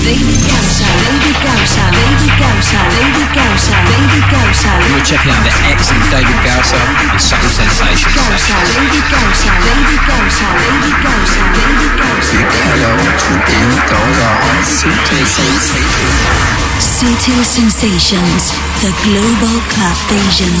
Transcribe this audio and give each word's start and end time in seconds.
David 0.00 0.40
Gausa, 0.48 0.88
David 3.90 4.24
Gausa. 4.32 4.72
You're 4.88 5.04
checking 5.04 5.32
out 5.32 5.44
the 5.44 5.52
excellent 5.68 6.08
David 6.10 6.40
Gausa 6.40 6.80
and 7.04 7.20
Subtle 7.20 7.50
Sensations. 7.50 8.14
Gausa, 8.16 8.56
David 8.80 9.04
Gausa, 9.12 9.50
David 9.60 10.00
Gausa, 10.08 10.46
David 10.56 10.96
Gausa, 11.04 11.40
David 11.52 11.92
Gausa. 12.00 12.38
Hello 12.48 12.96
to 12.96 13.32
David 13.44 13.82
Gausa 13.92 14.28
on 14.48 14.58
Subtle 14.64 15.26
Sensations. 15.28 16.40
Subtle 16.80 17.44
Sensations, 17.44 18.56
the 18.80 18.92
global 19.04 19.60
club 19.68 19.98
vision. 20.08 20.54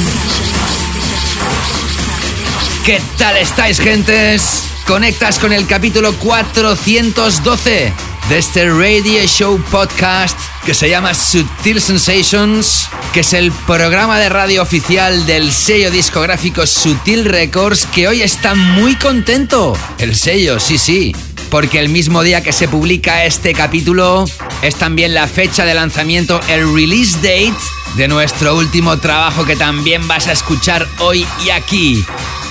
¿Qué 2.84 3.00
tal 3.16 3.36
estáis, 3.36 3.80
gentes? 3.80 4.64
Conectas 4.86 5.38
con 5.38 5.52
el 5.52 5.66
capítulo 5.66 6.12
412 6.14 8.09
de 8.30 8.38
este 8.38 8.70
Radio 8.70 9.26
Show 9.26 9.60
Podcast 9.72 10.38
que 10.64 10.72
se 10.72 10.88
llama 10.88 11.14
Subtil 11.14 11.80
Sensations, 11.80 12.86
que 13.12 13.20
es 13.20 13.32
el 13.32 13.50
programa 13.50 14.20
de 14.20 14.28
radio 14.28 14.62
oficial 14.62 15.26
del 15.26 15.52
sello 15.52 15.90
discográfico 15.90 16.64
Sutil 16.64 17.24
Records, 17.24 17.86
que 17.86 18.06
hoy 18.06 18.22
está 18.22 18.54
muy 18.54 18.94
contento. 18.94 19.76
El 19.98 20.14
sello, 20.14 20.60
sí, 20.60 20.78
sí. 20.78 21.14
Porque 21.50 21.80
el 21.80 21.88
mismo 21.88 22.22
día 22.22 22.40
que 22.40 22.52
se 22.52 22.68
publica 22.68 23.24
este 23.24 23.52
capítulo 23.52 24.24
es 24.62 24.76
también 24.76 25.12
la 25.12 25.26
fecha 25.26 25.64
de 25.64 25.74
lanzamiento, 25.74 26.40
el 26.48 26.72
release 26.72 27.16
date 27.16 27.60
de 27.96 28.06
nuestro 28.06 28.56
último 28.56 28.98
trabajo 28.98 29.44
que 29.44 29.56
también 29.56 30.06
vas 30.06 30.28
a 30.28 30.32
escuchar 30.32 30.86
hoy 31.00 31.26
y 31.44 31.50
aquí. 31.50 32.04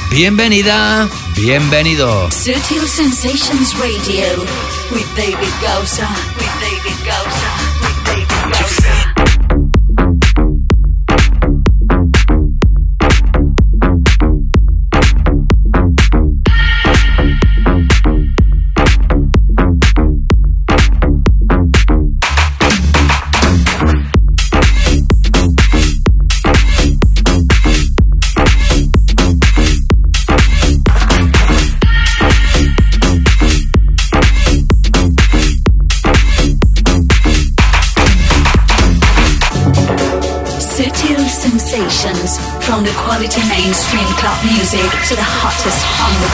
Bienvenida, 0.09 1.07
bienvenido. 1.35 2.31
Subtle 2.31 2.87
Sensations 2.87 3.77
Radio 3.79 4.25
with 4.91 5.05
David 5.15 5.53
Gausa, 5.61 6.07
with 6.35 6.49
David 6.59 6.97
Gausa, 7.05 7.58
music 44.71 44.91
to 45.01 45.15
the 45.15 45.23
hottest 45.23 45.83
underground. 45.99 46.28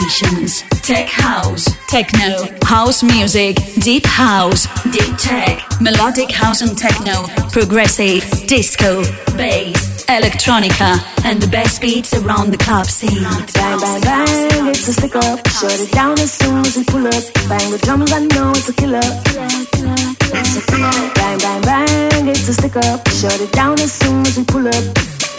Sensations. 0.00 0.62
Tech 0.82 1.08
house, 1.08 1.64
techno, 1.88 2.46
house 2.64 3.02
music, 3.02 3.56
deep 3.80 4.04
house, 4.04 4.66
deep 4.84 5.16
tech, 5.18 5.62
melodic 5.80 6.30
house 6.30 6.60
and 6.60 6.76
techno, 6.76 7.26
progressive, 7.50 8.22
disco, 8.46 9.02
bass, 9.36 10.04
electronica, 10.06 10.98
and 11.24 11.40
the 11.40 11.46
best 11.48 11.80
beats 11.80 12.12
around 12.14 12.50
the 12.50 12.58
club 12.58 12.86
scene. 12.86 13.22
Bang, 13.54 13.80
bang, 13.80 14.00
bang, 14.02 14.68
it's 14.68 14.88
a 14.88 14.92
stick 14.92 15.16
up. 15.16 15.38
Shut 15.48 15.78
it 15.80 15.92
down 15.92 16.18
as 16.18 16.32
soon 16.32 16.58
as 16.58 16.76
we 16.76 16.84
pull 16.84 17.06
up. 17.06 17.24
Bang 17.48 17.70
the 17.70 17.78
drums, 17.82 18.12
I 18.12 18.20
know 18.26 18.50
it's 18.50 18.68
a 18.68 18.74
killer. 18.74 19.00
It's 19.00 20.56
a 20.56 20.62
killer. 20.70 21.12
Bang, 21.14 21.38
bang, 21.38 21.62
bang, 21.62 22.28
it's 22.28 22.48
a 22.48 22.54
stick 22.54 22.76
up. 22.76 23.08
Shut 23.08 23.40
it 23.40 23.52
down 23.52 23.78
as 23.80 23.92
soon 23.92 24.26
as 24.26 24.36
we 24.36 24.44
pull 24.44 24.66
up. 24.66 24.84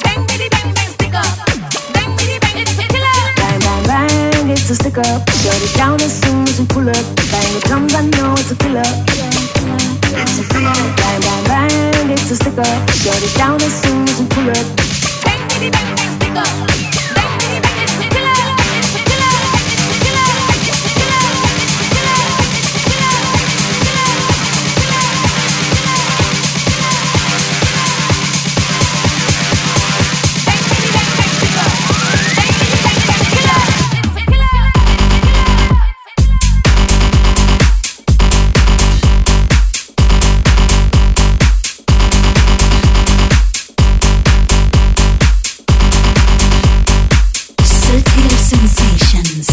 Bang, 0.04 0.26
bitty, 0.28 0.50
bang, 0.50 0.74
bang, 0.74 0.90
stick 0.90 1.14
up. 1.14 1.28
Bang, 1.94 2.16
bitty, 2.18 2.40
bang, 2.40 2.58
it's 2.58 2.80
a 2.80 2.88
killer. 2.88 3.05
Bang, 3.96 4.50
it's 4.50 4.70
a 4.70 4.76
stick 4.76 4.98
up. 4.98 5.24
Shut 5.40 5.56
it 5.64 5.74
down 5.78 5.96
as 6.02 6.20
soon 6.20 6.44
as 6.44 6.60
we 6.60 6.66
pull 6.66 6.90
up. 6.90 7.06
Bang 7.32 7.56
it 7.56 7.64
drums, 7.64 7.96
I 7.96 8.02
know 8.02 8.34
it's 8.34 8.52
a 8.52 8.56
killer. 8.58 8.84
It's 10.20 10.38
a 10.38 10.44
killer. 10.52 10.76
Bang, 11.00 11.22
bang, 11.22 11.44
bang, 11.48 12.10
it's 12.12 12.30
a 12.30 12.36
stick 12.36 12.58
up. 12.58 12.90
Shut 12.92 13.24
it 13.24 13.34
down 13.38 13.56
as 13.62 13.74
soon 13.84 14.04
as 14.04 14.20
we 14.20 14.28
pull 14.28 14.50
up. 14.50 14.68
Bang, 15.24 15.48
bitty, 15.48 15.70
bang, 15.72 15.96
bang, 15.96 16.12
stick 16.20 16.36
up. 16.36 16.95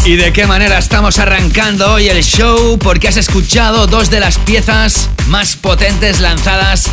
¿Y 0.04 0.16
de 0.16 0.32
qué 0.32 0.48
manera 0.48 0.78
estamos 0.78 1.20
arrancando 1.20 1.92
hoy 1.92 2.08
el 2.08 2.24
show? 2.24 2.76
Porque 2.76 3.06
has 3.06 3.16
escuchado 3.16 3.86
dos 3.86 4.10
de 4.10 4.18
las 4.18 4.36
piezas 4.36 5.08
más 5.28 5.54
potentes 5.54 6.18
lanzadas 6.18 6.86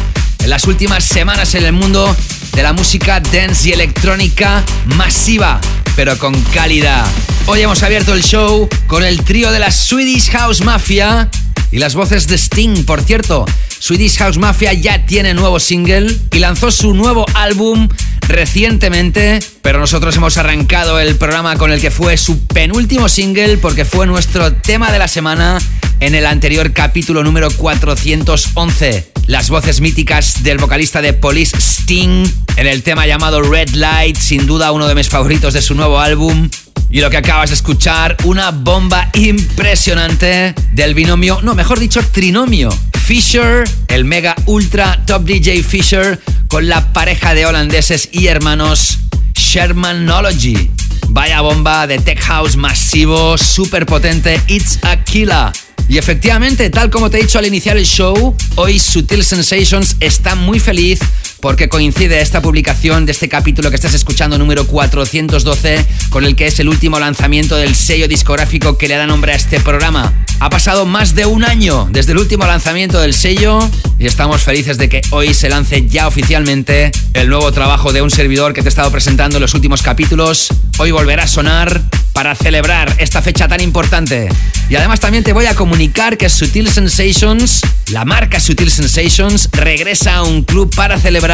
en 0.44 0.52
las 0.52 0.66
últimas 0.66 1.06
semanas 1.06 1.56
en 1.56 1.66
el 1.66 1.74
mundo 1.74 2.16
de 2.54 2.62
la 2.62 2.72
música 2.72 3.20
dance 3.20 3.68
y 3.68 3.72
electrónica 3.72 4.64
masiva, 4.86 5.60
pero 5.96 6.20
con 6.20 6.40
calidad. 6.54 7.04
Hoy 7.48 7.62
hemos 7.62 7.82
abierto 7.82 8.14
el 8.14 8.22
show 8.22 8.70
con 8.86 9.04
el 9.04 9.24
trío 9.24 9.52
de 9.52 9.58
la 9.58 9.72
Swedish 9.72 10.30
House 10.30 10.64
Mafia 10.64 11.32
y 11.72 11.80
las 11.80 11.96
voces 11.96 12.28
de 12.28 12.38
Sting, 12.38 12.86
por 12.86 13.02
cierto. 13.02 13.46
Swedish 13.80 14.18
House 14.18 14.38
Mafia 14.38 14.74
ya 14.74 15.06
tiene 15.06 15.34
nuevo 15.34 15.60
single 15.60 16.14
y 16.34 16.40
lanzó 16.40 16.70
su 16.70 16.94
nuevo 16.94 17.26
álbum 17.34 17.88
recientemente, 18.28 19.40
pero 19.62 19.80
nosotros 19.80 20.16
hemos 20.18 20.38
arrancado 20.38 21.00
el 21.00 21.16
programa 21.16 21.56
con 21.56 21.72
el 21.72 21.80
que 21.80 21.90
fue 21.90 22.18
su 22.18 22.46
penúltimo 22.48 23.08
single 23.08 23.58
porque 23.58 23.86
fue 23.86 24.06
nuestro 24.06 24.54
tema 24.54 24.92
de 24.92 25.00
la 25.00 25.08
semana 25.08 25.60
en 26.02 26.14
el 26.14 26.26
anterior 26.26 26.74
capítulo 26.74 27.24
número 27.24 27.50
411. 27.52 29.14
Las 29.28 29.50
voces 29.50 29.80
míticas 29.80 30.44
del 30.44 30.58
vocalista 30.58 31.02
de 31.02 31.14
Police 31.14 31.58
Sting 31.58 32.28
en 32.58 32.68
el 32.68 32.84
tema 32.84 33.08
llamado 33.08 33.42
Red 33.42 33.70
Light, 33.76 34.18
sin 34.18 34.46
duda 34.46 34.74
uno 34.74 34.88
de 34.88 34.96
mis 34.96 35.08
favoritos 35.08 35.54
de 35.54 35.62
su 35.62 35.74
nuevo 35.74 36.00
álbum. 36.00 36.50
Y 36.92 37.02
lo 37.02 37.10
que 37.10 37.18
acabas 37.18 37.52
de 37.52 37.56
escuchar, 37.56 38.18
una 38.24 38.50
bomba 38.52 39.10
impresionante 39.14 40.56
del 40.74 40.96
binomio, 40.96 41.40
no, 41.44 41.54
mejor 41.54 41.80
dicho, 41.80 42.02
trinomio. 42.12 42.70
Fisher, 43.10 43.64
el 43.88 44.06
mega 44.06 44.36
ultra 44.46 45.04
top 45.08 45.24
DJ 45.24 45.64
Fisher, 45.64 46.22
con 46.48 46.70
la 46.70 46.94
pareja 46.94 47.34
de 47.34 47.48
holandeses 47.48 48.08
y 48.12 48.28
hermanos 48.28 49.00
Shermanology. 49.34 50.70
Vaya 51.08 51.42
bomba 51.42 51.88
de 51.88 51.98
tech 51.98 52.20
house 52.20 52.56
masivo, 52.56 53.36
súper 53.36 53.88
potente, 53.88 54.40
It's 54.46 54.78
a 54.84 55.04
Killer. 55.04 55.52
Y 55.88 55.98
efectivamente, 55.98 56.70
tal 56.70 56.92
como 56.92 57.10
te 57.10 57.18
he 57.18 57.22
dicho 57.24 57.40
al 57.40 57.48
iniciar 57.48 57.78
el 57.78 57.88
show, 57.88 58.38
hoy 58.58 58.78
Sutil 58.78 59.24
Sensations 59.24 59.96
está 60.02 60.36
muy 60.36 60.60
feliz 60.60 61.00
porque 61.42 61.70
coincide 61.70 62.22
esta 62.22 62.42
publicación 62.42 63.06
de 63.06 63.12
este 63.12 63.30
capítulo 63.30 63.70
que 63.70 63.76
estás 63.76 63.94
escuchando 63.94 64.38
número 64.38 64.66
412 64.68 65.86
con 66.10 66.26
el 66.26 66.36
que 66.36 66.48
es 66.48 66.60
el 66.60 66.68
último 66.68 67.00
lanzamiento 67.00 67.56
del 67.56 67.76
sello 67.76 68.08
discográfico 68.08 68.78
que 68.78 68.88
le 68.88 68.96
da 68.96 69.06
nombre 69.06 69.32
a 69.32 69.36
este 69.36 69.60
programa. 69.60 70.26
Ha 70.40 70.50
pasado 70.50 70.86
más 70.86 71.16
de 71.16 71.26
un 71.26 71.44
año 71.44 71.88
desde 71.92 72.14
el 72.14 72.18
último 72.18 72.46
lanzamiento 72.46 73.00
del 73.00 73.14
sello 73.14 73.60
y 73.98 74.06
estamos 74.06 74.42
felices 74.42 74.78
de 74.78 74.90
que 74.90 75.02
hoy 75.12 75.34
se 75.34 75.50
lance 75.50 75.86
ya 75.88 76.08
oficialmente 76.08 76.92
el 77.14 77.30
nuevo 77.30 77.52
trabajo 77.52 77.92
de 77.92 78.02
un 78.02 78.10
servidor 78.10 78.54
que 78.54 78.62
te 78.62 78.68
he 78.68 78.70
estado 78.70 78.92
presentando 78.92 79.38
en 79.38 79.42
los 79.42 79.54
últimos 79.54 79.82
capítulos. 79.82 80.50
Hoy 80.78 80.92
volverá 80.92 81.24
a 81.24 81.28
sonar 81.28 81.82
para 82.14 82.36
celebrar 82.36 82.94
esta 83.00 83.22
fecha 83.22 83.48
tan 83.48 83.62
importante. 83.62 84.30
Y 84.70 84.76
además 84.76 85.00
también 85.00 85.24
te 85.24 85.34
voy 85.34 85.46
a 85.46 85.56
comunicar 85.56 86.18
que 86.18 86.30
Sutil 86.30 86.70
Sensations, 86.70 87.62
la 87.92 88.06
marca 88.06 88.40
Sutil 88.40 88.70
Sensations, 88.70 89.50
regresa 89.54 90.16
a 90.16 90.24
un 90.24 90.44
club 90.44 90.74
para 90.76 91.00
celebrar 91.00 91.29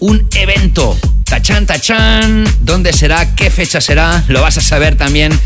un 0.00 0.28
evento. 0.34 0.98
Tachan, 1.24 1.66
tachan. 1.66 2.44
¿Dónde 2.62 2.92
será? 2.92 3.36
¿Qué 3.36 3.48
fecha 3.48 3.80
será? 3.80 4.24
Lo 4.26 4.42
vas 4.42 4.58
a 4.58 4.60
saber 4.60 4.96
también 4.96 5.38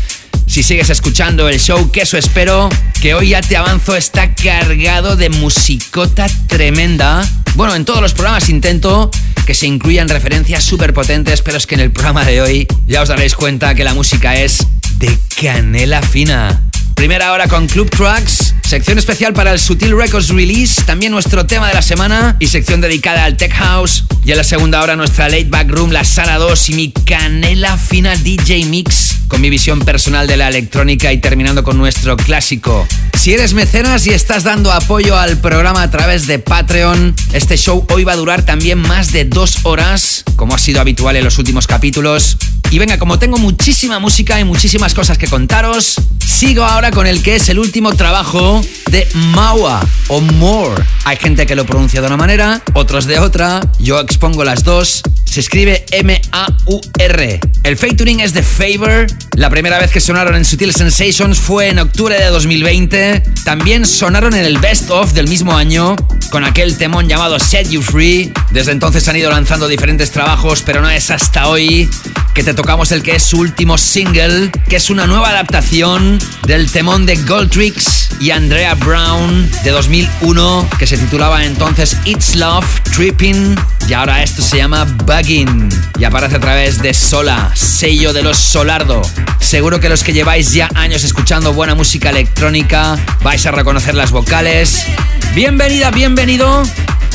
si 0.47 0.63
sigues 0.63 0.89
escuchando 0.89 1.47
el 1.47 1.59
show, 1.59 1.91
que 1.91 2.01
eso 2.01 2.17
espero, 2.17 2.69
que 2.99 3.13
hoy 3.13 3.29
ya 3.29 3.41
te 3.41 3.57
avanzo 3.57 3.95
está 3.95 4.33
cargado 4.33 5.15
de 5.15 5.29
musicota 5.29 6.25
tremenda. 6.47 7.21
Bueno, 7.53 7.75
en 7.75 7.85
todos 7.85 8.01
los 8.01 8.13
programas 8.13 8.49
intento 8.49 9.11
que 9.45 9.53
se 9.53 9.67
incluyan 9.67 10.09
referencias 10.09 10.63
súper 10.63 10.93
potentes, 10.93 11.43
pero 11.43 11.57
es 11.57 11.67
que 11.67 11.75
en 11.75 11.81
el 11.81 11.91
programa 11.91 12.25
de 12.25 12.41
hoy 12.41 12.67
ya 12.87 13.03
os 13.03 13.09
daréis 13.09 13.35
cuenta 13.35 13.75
que 13.75 13.83
la 13.83 13.93
música 13.93 14.35
es 14.35 14.65
de 14.97 15.15
canela 15.39 16.01
fina. 16.01 16.70
Primera 16.95 17.31
hora 17.31 17.47
con 17.47 17.67
Club 17.67 17.89
Tracks, 17.89 18.53
sección 18.67 18.97
especial 18.97 19.33
para 19.33 19.51
el 19.51 19.59
Sutil 19.59 19.97
Records 19.97 20.29
Release, 20.29 20.81
también 20.83 21.11
nuestro 21.11 21.45
tema 21.45 21.67
de 21.67 21.73
la 21.73 21.81
semana 21.81 22.35
y 22.39 22.47
sección 22.47 22.81
dedicada 22.81 23.25
al 23.25 23.37
Tech 23.37 23.53
House. 23.53 24.05
Y 24.23 24.31
en 24.31 24.37
la 24.37 24.43
segunda 24.43 24.81
hora 24.81 24.95
nuestra 24.95 25.27
Late 25.27 25.47
Back 25.49 25.69
Room, 25.69 25.91
la 25.91 26.03
Sala 26.03 26.37
2 26.37 26.69
y 26.69 26.73
mi 26.73 26.91
canela 26.91 27.77
fina 27.77 28.15
DJ 28.15 28.65
Mix 28.65 29.21
con 29.31 29.39
mi 29.39 29.49
visión 29.49 29.79
personal 29.79 30.27
de 30.27 30.35
la 30.35 30.49
electrónica 30.49 31.13
y 31.13 31.17
terminando 31.19 31.63
con 31.63 31.77
nuestro 31.77 32.17
clásico. 32.17 32.85
Si 33.17 33.33
eres 33.33 33.53
mecenas 33.53 34.05
y 34.05 34.09
estás 34.09 34.43
dando 34.43 34.73
apoyo 34.73 35.17
al 35.17 35.37
programa 35.37 35.83
a 35.83 35.89
través 35.89 36.27
de 36.27 36.39
Patreon, 36.39 37.15
este 37.31 37.55
show 37.55 37.85
hoy 37.91 38.03
va 38.03 38.11
a 38.11 38.17
durar 38.17 38.43
también 38.43 38.79
más 38.79 39.13
de 39.13 39.23
dos 39.23 39.59
horas, 39.63 40.25
como 40.35 40.53
ha 40.53 40.59
sido 40.59 40.81
habitual 40.81 41.15
en 41.15 41.23
los 41.23 41.37
últimos 41.37 41.65
capítulos. 41.65 42.37
Y 42.71 42.79
venga, 42.79 42.97
como 42.97 43.19
tengo 43.19 43.37
muchísima 43.37 43.99
música 43.99 44.39
y 44.39 44.45
muchísimas 44.45 44.93
cosas 44.93 45.17
que 45.17 45.27
contaros, 45.27 45.95
sigo 46.25 46.63
ahora 46.63 46.89
con 46.89 47.05
el 47.05 47.21
que 47.21 47.35
es 47.35 47.49
el 47.49 47.59
último 47.59 47.93
trabajo 47.95 48.61
de 48.89 49.05
Maua 49.13 49.85
o 50.07 50.21
More. 50.21 50.81
Hay 51.03 51.17
gente 51.17 51.45
que 51.45 51.57
lo 51.57 51.65
pronuncia 51.65 51.99
de 51.99 52.07
una 52.07 52.15
manera, 52.15 52.61
otros 52.73 53.07
de 53.07 53.19
otra, 53.19 53.59
yo 53.77 53.99
expongo 53.99 54.45
las 54.45 54.63
dos. 54.63 55.01
Se 55.25 55.41
escribe 55.41 55.85
M-A-U-R. 55.91 57.39
El 57.63 57.77
featuring 57.77 58.21
es 58.21 58.33
de 58.33 58.43
Favor. 58.43 59.07
La 59.35 59.49
primera 59.49 59.77
vez 59.77 59.91
que 59.91 59.99
sonaron 59.99 60.35
en 60.35 60.45
Sutil 60.45 60.73
Sensations 60.73 61.39
fue 61.39 61.69
en 61.69 61.79
octubre 61.79 62.17
de 62.17 62.25
2020. 62.27 63.23
También 63.45 63.85
sonaron 63.85 64.33
en 64.33 64.45
el 64.45 64.57
Best 64.59 64.89
of 64.91 65.13
del 65.13 65.27
mismo 65.27 65.55
año 65.55 65.95
con 66.31 66.43
aquel 66.43 66.77
temón 66.77 67.07
llamado 67.07 67.39
Set 67.39 67.69
You 67.69 67.81
Free. 67.81 68.33
Desde 68.51 68.71
entonces 68.71 69.07
han 69.07 69.15
ido 69.15 69.29
lanzando 69.29 69.67
diferentes 69.67 70.11
trabajos, 70.11 70.63
pero 70.65 70.81
no 70.81 70.89
es 70.89 71.11
hasta 71.11 71.47
hoy 71.47 71.89
que 72.33 72.43
te 72.43 72.53
tocamos 72.61 72.91
el 72.91 73.01
que 73.01 73.15
es 73.15 73.23
su 73.23 73.39
último 73.39 73.75
single, 73.75 74.51
que 74.69 74.75
es 74.75 74.91
una 74.91 75.07
nueva 75.07 75.29
adaptación 75.29 76.19
del 76.45 76.71
temón 76.71 77.07
de 77.07 77.15
Goldrix 77.15 78.09
y 78.19 78.29
Andrea 78.29 78.75
Brown 78.75 79.49
de 79.63 79.71
2001, 79.71 80.69
que 80.77 80.85
se 80.85 80.95
titulaba 80.95 81.43
entonces 81.43 81.97
It's 82.05 82.35
Love 82.35 82.67
Tripping, 82.95 83.55
y 83.89 83.93
ahora 83.93 84.21
esto 84.21 84.43
se 84.43 84.57
llama 84.57 84.83
Bugging, 84.83 85.69
y 85.97 86.03
aparece 86.03 86.35
a 86.35 86.39
través 86.39 86.79
de 86.83 86.93
Sola, 86.93 87.51
sello 87.55 88.13
de 88.13 88.21
los 88.21 88.37
Solardo. 88.37 89.01
Seguro 89.39 89.79
que 89.79 89.89
los 89.89 90.03
que 90.03 90.13
lleváis 90.13 90.53
ya 90.53 90.69
años 90.75 91.03
escuchando 91.03 91.53
buena 91.53 91.73
música 91.73 92.11
electrónica 92.11 92.95
vais 93.23 93.43
a 93.47 93.51
reconocer 93.51 93.95
las 93.95 94.11
vocales. 94.11 94.85
Bienvenida, 95.33 95.89
bienvenido. 95.89 96.61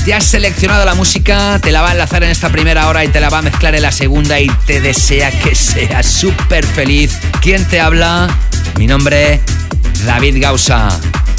Ya 0.07 0.19
has 0.19 0.25
seleccionado 0.25 0.85
la 0.85 0.95
música, 0.95 1.59
te 1.61 1.73
la 1.73 1.83
va 1.83 1.89
a 1.89 1.93
enlazar 1.93 2.23
en 2.23 2.31
esta 2.31 2.49
primera 2.49 2.89
hora 2.89 3.05
y 3.05 3.09
te 3.09 3.19
la 3.19 3.29
va 3.29 3.39
a 3.39 3.43
mezclar 3.43 3.75
en 3.75 3.83
la 3.83 3.91
segunda 3.91 4.39
y 4.39 4.47
te 4.65 4.81
desea 4.81 5.33
que 5.33 5.57
seas 5.57 6.07
súper 6.07 6.65
feliz. 6.65 7.19
¿Quién 7.41 7.65
te 7.65 7.81
habla? 7.81 8.29
Mi 8.79 8.87
nombre, 8.87 9.41
David 10.05 10.41
Gausa. 10.41 10.89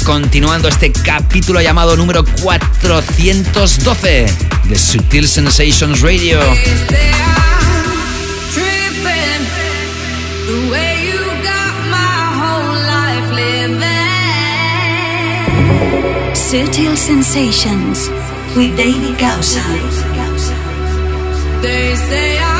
Continuando 0.04 0.68
este 0.68 0.92
capítulo 0.92 1.62
llamado 1.62 1.96
número 1.96 2.26
412 2.42 4.26
de 4.64 4.78
Sutil 4.78 5.26
Sensations 5.26 6.02
Radio. 6.02 6.38
Sutil 16.34 16.98
Sensations 16.98 18.10
with 18.58 18.76
David 18.76 19.16
Gausa. 19.20 19.62
They 21.62 22.57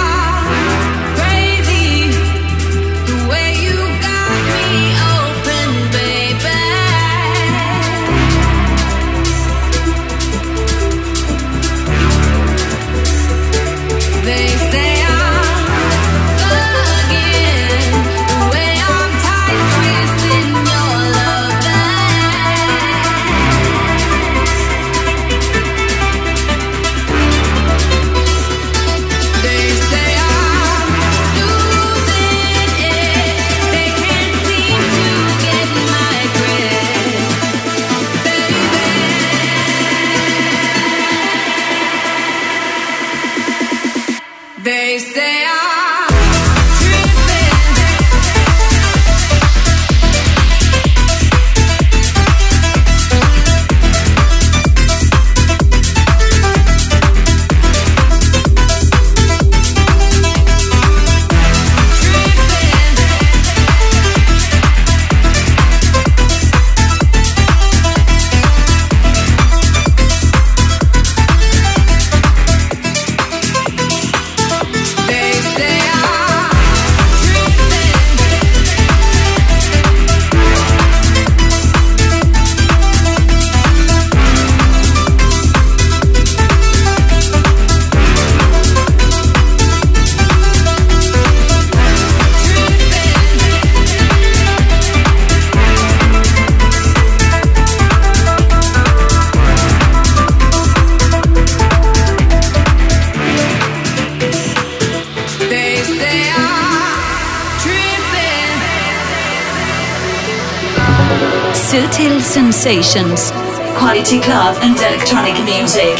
Sensations. 112.29 113.31
Quality 113.79 114.21
club 114.21 114.57
and 114.61 114.77
electronic 114.77 115.35
music. 115.45 115.97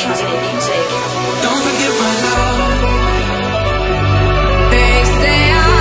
Don't 1.43 1.63
forget 1.65 1.93
my 2.03 2.13
love. 2.27 2.81
They 4.71 5.05
say 5.21 5.53
I'm. 5.53 5.79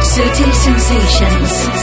Sutil 0.00 0.52
Sensations. 0.52 1.77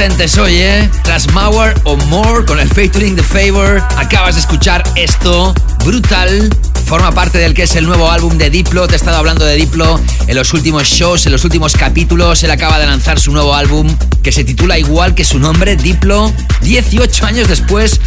Potentes 0.00 0.38
hoy, 0.38 0.54
¿eh? 0.54 0.90
Tras 1.02 1.30
Mauer 1.34 1.78
o 1.84 1.94
More 1.94 2.46
con 2.46 2.58
el 2.58 2.70
featuring 2.70 3.16
The 3.16 3.22
Favor, 3.22 3.84
acabas 3.98 4.34
de 4.34 4.40
escuchar 4.40 4.82
esto, 4.96 5.52
brutal. 5.84 6.48
Forma 6.86 7.12
parte 7.12 7.36
del 7.36 7.52
que 7.52 7.64
es 7.64 7.76
el 7.76 7.84
nuevo 7.84 8.10
álbum 8.10 8.38
de 8.38 8.48
Diplo. 8.48 8.86
Te 8.86 8.94
he 8.94 8.96
estado 8.96 9.18
hablando 9.18 9.44
de 9.44 9.56
Diplo 9.56 10.00
en 10.26 10.34
los 10.34 10.54
últimos 10.54 10.84
shows, 10.84 11.26
en 11.26 11.32
los 11.32 11.44
últimos 11.44 11.74
capítulos. 11.74 12.42
Él 12.42 12.50
acaba 12.50 12.78
de 12.78 12.86
lanzar 12.86 13.20
su 13.20 13.30
nuevo 13.30 13.54
álbum 13.54 13.94
que 14.22 14.32
se 14.32 14.42
titula 14.42 14.78
igual 14.78 15.14
que 15.14 15.22
su 15.22 15.38
nombre, 15.38 15.76
Diplo, 15.76 16.32
18 16.62 17.26
años 17.26 17.48
después 17.48 18.00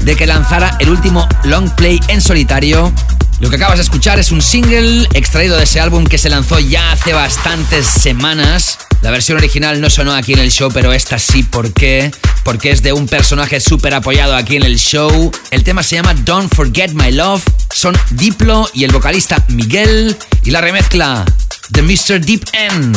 de 0.00 0.16
que 0.16 0.26
lanzara 0.26 0.76
el 0.80 0.90
último 0.90 1.26
long 1.44 1.74
play 1.76 1.98
en 2.08 2.20
solitario. 2.20 2.92
Lo 3.40 3.48
que 3.48 3.56
acabas 3.56 3.78
de 3.78 3.84
escuchar 3.84 4.18
es 4.18 4.32
un 4.32 4.42
single 4.42 5.08
extraído 5.14 5.56
de 5.56 5.64
ese 5.64 5.80
álbum 5.80 6.04
que 6.04 6.18
se 6.18 6.28
lanzó 6.28 6.58
ya 6.58 6.92
hace 6.92 7.14
bastantes 7.14 7.86
semanas. 7.86 8.87
La 9.02 9.10
versión 9.10 9.38
original 9.38 9.80
no 9.80 9.90
sonó 9.90 10.12
aquí 10.12 10.32
en 10.32 10.40
el 10.40 10.50
show, 10.50 10.70
pero 10.72 10.92
esta 10.92 11.18
sí, 11.18 11.42
¿por 11.42 11.72
qué? 11.72 12.10
Porque 12.44 12.70
es 12.70 12.82
de 12.82 12.92
un 12.92 13.06
personaje 13.06 13.60
súper 13.60 13.94
apoyado 13.94 14.34
aquí 14.34 14.56
en 14.56 14.64
el 14.64 14.78
show. 14.78 15.30
El 15.50 15.64
tema 15.64 15.82
se 15.82 15.96
llama 15.96 16.14
Don't 16.14 16.52
Forget 16.54 16.92
My 16.92 17.12
Love. 17.12 17.44
Son 17.72 17.96
Diplo 18.10 18.68
y 18.74 18.84
el 18.84 18.90
vocalista 18.90 19.44
Miguel. 19.48 20.16
Y 20.44 20.50
la 20.50 20.60
remezcla 20.60 21.24
de 21.70 21.82
Mr. 21.82 22.20
Deep 22.20 22.42
N 22.52 22.92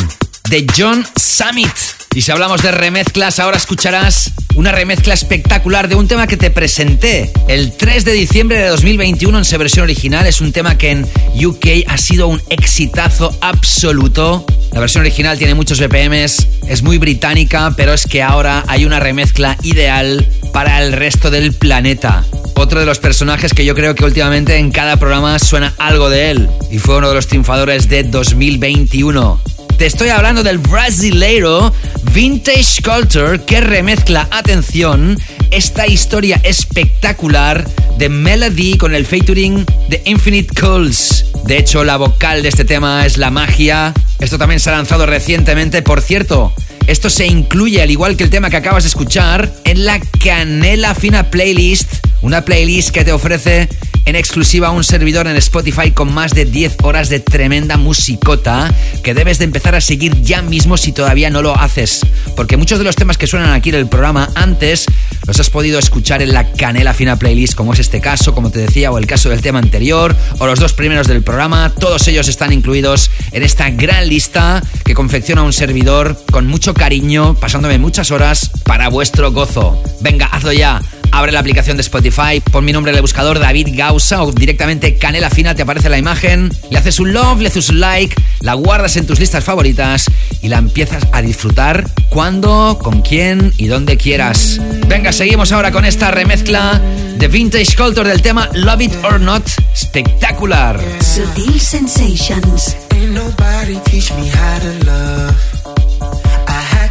de 0.48 0.66
John 0.76 1.06
Summit. 1.16 1.68
Y 2.14 2.22
si 2.22 2.30
hablamos 2.30 2.62
de 2.62 2.70
remezclas, 2.72 3.40
ahora 3.40 3.56
escucharás 3.56 4.32
una 4.54 4.70
remezcla 4.70 5.14
espectacular 5.14 5.88
de 5.88 5.94
un 5.94 6.08
tema 6.08 6.26
que 6.26 6.36
te 6.36 6.50
presenté 6.50 7.32
el 7.48 7.72
3 7.72 8.04
de 8.04 8.12
diciembre 8.12 8.58
de 8.58 8.68
2021 8.68 9.38
en 9.38 9.44
su 9.44 9.56
versión 9.56 9.84
original. 9.84 10.26
Es 10.26 10.40
un 10.40 10.52
tema 10.52 10.76
que 10.76 10.90
en 10.90 11.08
UK 11.34 11.88
ha 11.88 11.96
sido 11.96 12.28
un 12.28 12.42
exitazo 12.50 13.36
absoluto. 13.40 14.44
La 14.72 14.80
versión 14.80 15.02
original 15.02 15.38
tiene 15.38 15.54
muchos 15.54 15.80
BPMs, 15.80 16.48
es 16.68 16.82
muy 16.82 16.98
británica, 16.98 17.72
pero 17.76 17.94
es 17.94 18.06
que 18.06 18.22
ahora 18.22 18.64
hay 18.68 18.84
una 18.84 19.00
remezcla 19.00 19.56
ideal 19.62 20.28
para 20.52 20.82
el 20.82 20.92
resto 20.92 21.30
del 21.30 21.54
planeta. 21.54 22.24
Otro 22.54 22.78
de 22.78 22.86
los 22.86 22.98
personajes 22.98 23.54
que 23.54 23.64
yo 23.64 23.74
creo 23.74 23.94
que 23.94 24.04
últimamente 24.04 24.56
en 24.56 24.70
cada 24.70 24.98
programa 24.98 25.38
suena 25.38 25.74
algo 25.78 26.10
de 26.10 26.30
él. 26.30 26.50
Y 26.70 26.78
fue 26.78 26.98
uno 26.98 27.08
de 27.08 27.14
los 27.14 27.26
triunfadores 27.26 27.88
de 27.88 28.04
2021. 28.04 29.40
Te 29.78 29.86
estoy 29.86 30.10
hablando 30.10 30.42
del 30.42 30.58
brasileiro 30.58 31.72
Vintage 32.12 32.82
Culture 32.82 33.40
que 33.44 33.60
remezcla, 33.60 34.28
atención, 34.30 35.18
esta 35.50 35.86
historia 35.86 36.40
espectacular 36.44 37.68
de 37.98 38.08
Melody 38.08 38.76
con 38.76 38.94
el 38.94 39.06
featuring 39.06 39.64
de 39.88 40.02
Infinite 40.04 40.54
Calls. 40.54 41.26
De 41.44 41.58
hecho, 41.58 41.84
la 41.84 41.96
vocal 41.96 42.42
de 42.42 42.48
este 42.48 42.64
tema 42.64 43.04
es 43.06 43.16
la 43.18 43.30
magia. 43.30 43.92
Esto 44.20 44.38
también 44.38 44.60
se 44.60 44.70
ha 44.70 44.74
lanzado 44.74 45.06
recientemente, 45.06 45.82
por 45.82 46.00
cierto. 46.00 46.52
Esto 46.86 47.08
se 47.10 47.26
incluye, 47.26 47.80
al 47.80 47.90
igual 47.90 48.16
que 48.16 48.24
el 48.24 48.30
tema 48.30 48.50
que 48.50 48.56
acabas 48.56 48.82
de 48.84 48.88
escuchar, 48.88 49.52
en 49.64 49.84
la 49.84 50.00
Canela 50.22 50.94
Fina 50.94 51.30
Playlist, 51.30 52.06
una 52.22 52.44
playlist 52.44 52.90
que 52.90 53.04
te 53.04 53.12
ofrece 53.12 53.68
en 54.04 54.16
exclusiva 54.16 54.70
un 54.70 54.84
servidor 54.84 55.26
en 55.26 55.36
Spotify 55.36 55.92
con 55.92 56.12
más 56.12 56.32
de 56.34 56.44
10 56.44 56.78
horas 56.82 57.08
de 57.08 57.20
tremenda 57.20 57.76
musicota 57.76 58.72
que 59.02 59.14
debes 59.14 59.38
de 59.38 59.44
empezar 59.44 59.74
a 59.74 59.80
seguir 59.80 60.20
ya 60.22 60.42
mismo 60.42 60.76
si 60.76 60.92
todavía 60.92 61.30
no 61.30 61.42
lo 61.42 61.56
haces. 61.56 62.00
Porque 62.36 62.56
muchos 62.56 62.78
de 62.78 62.84
los 62.84 62.96
temas 62.96 63.16
que 63.16 63.26
suenan 63.26 63.52
aquí 63.52 63.68
en 63.68 63.76
el 63.76 63.88
programa 63.88 64.28
antes 64.34 64.86
los 65.26 65.38
has 65.38 65.50
podido 65.50 65.78
escuchar 65.78 66.20
en 66.20 66.32
la 66.32 66.50
Canela 66.52 66.94
Fina 66.94 67.16
Playlist, 67.16 67.54
como 67.54 67.74
es 67.74 67.78
este 67.78 68.00
caso, 68.00 68.34
como 68.34 68.50
te 68.50 68.58
decía, 68.58 68.90
o 68.90 68.98
el 68.98 69.06
caso 69.06 69.28
del 69.28 69.40
tema 69.40 69.60
anterior, 69.60 70.16
o 70.38 70.46
los 70.46 70.58
dos 70.58 70.72
primeros 70.72 71.06
del 71.06 71.22
programa. 71.22 71.72
Todos 71.78 72.08
ellos 72.08 72.28
están 72.28 72.52
incluidos 72.52 73.10
en 73.30 73.44
esta 73.44 73.70
gran 73.70 74.08
lista 74.08 74.62
que 74.84 74.94
confecciona 74.94 75.42
un 75.42 75.52
servidor 75.52 76.20
con 76.30 76.46
mucho 76.46 76.71
cariño, 76.74 77.34
pasándome 77.34 77.78
muchas 77.78 78.10
horas 78.10 78.50
para 78.64 78.88
vuestro 78.88 79.32
gozo. 79.32 79.82
Venga, 80.00 80.26
hazlo 80.26 80.52
ya 80.52 80.80
abre 81.12 81.30
la 81.30 81.40
aplicación 81.40 81.76
de 81.76 81.82
Spotify, 81.82 82.40
pon 82.40 82.64
mi 82.64 82.72
nombre 82.72 82.90
en 82.90 82.96
el 82.96 83.02
buscador 83.02 83.38
David 83.38 83.68
Gausa 83.72 84.22
o 84.22 84.32
directamente 84.32 84.96
Canela 84.96 85.30
Fina, 85.30 85.54
te 85.54 85.62
aparece 85.62 85.88
la 85.88 85.98
imagen, 85.98 86.50
le 86.70 86.78
haces 86.78 86.98
un 86.98 87.12
love, 87.12 87.40
le 87.40 87.48
haces 87.48 87.68
un 87.68 87.80
like, 87.80 88.16
la 88.40 88.54
guardas 88.54 88.96
en 88.96 89.06
tus 89.06 89.20
listas 89.20 89.44
favoritas 89.44 90.06
y 90.40 90.48
la 90.48 90.58
empiezas 90.58 91.06
a 91.12 91.22
disfrutar 91.22 91.86
cuando, 92.08 92.78
con 92.82 93.02
quién 93.02 93.52
y 93.58 93.66
donde 93.66 93.96
quieras. 93.96 94.58
Venga, 94.88 95.12
seguimos 95.12 95.52
ahora 95.52 95.70
con 95.70 95.84
esta 95.84 96.10
remezcla 96.10 96.80
de 97.16 97.28
Vintage 97.28 97.76
Culture 97.76 98.08
del 98.08 98.22
tema 98.22 98.48
Love 98.54 98.80
It 98.80 98.94
or 99.04 99.20
Not, 99.20 99.46
espectacular. 99.72 100.80
Sutil 101.00 101.60
Sensations. 101.60 102.74
Ain't 102.90 103.12
nobody 103.12 103.78
teach 103.84 104.12
me 104.14 104.28
how 104.28 104.58
to 104.58 104.84
love. 104.86 105.71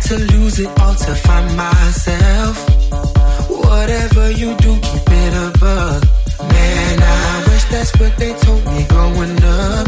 To 0.07 0.17
lose 0.17 0.59
it 0.59 0.67
all 0.81 0.93
to 0.93 1.15
find 1.15 1.55
myself. 1.55 2.57
Whatever 3.49 4.31
you 4.31 4.53
do, 4.57 4.77
keep 4.81 5.07
it 5.07 5.33
above. 5.47 6.03
Man, 6.39 6.99
I 7.01 7.43
wish 7.47 7.63
that's 7.65 7.97
what 7.97 8.17
they 8.17 8.33
told 8.33 8.65
me 8.65 8.85
growing 8.89 9.41
up. 9.43 9.87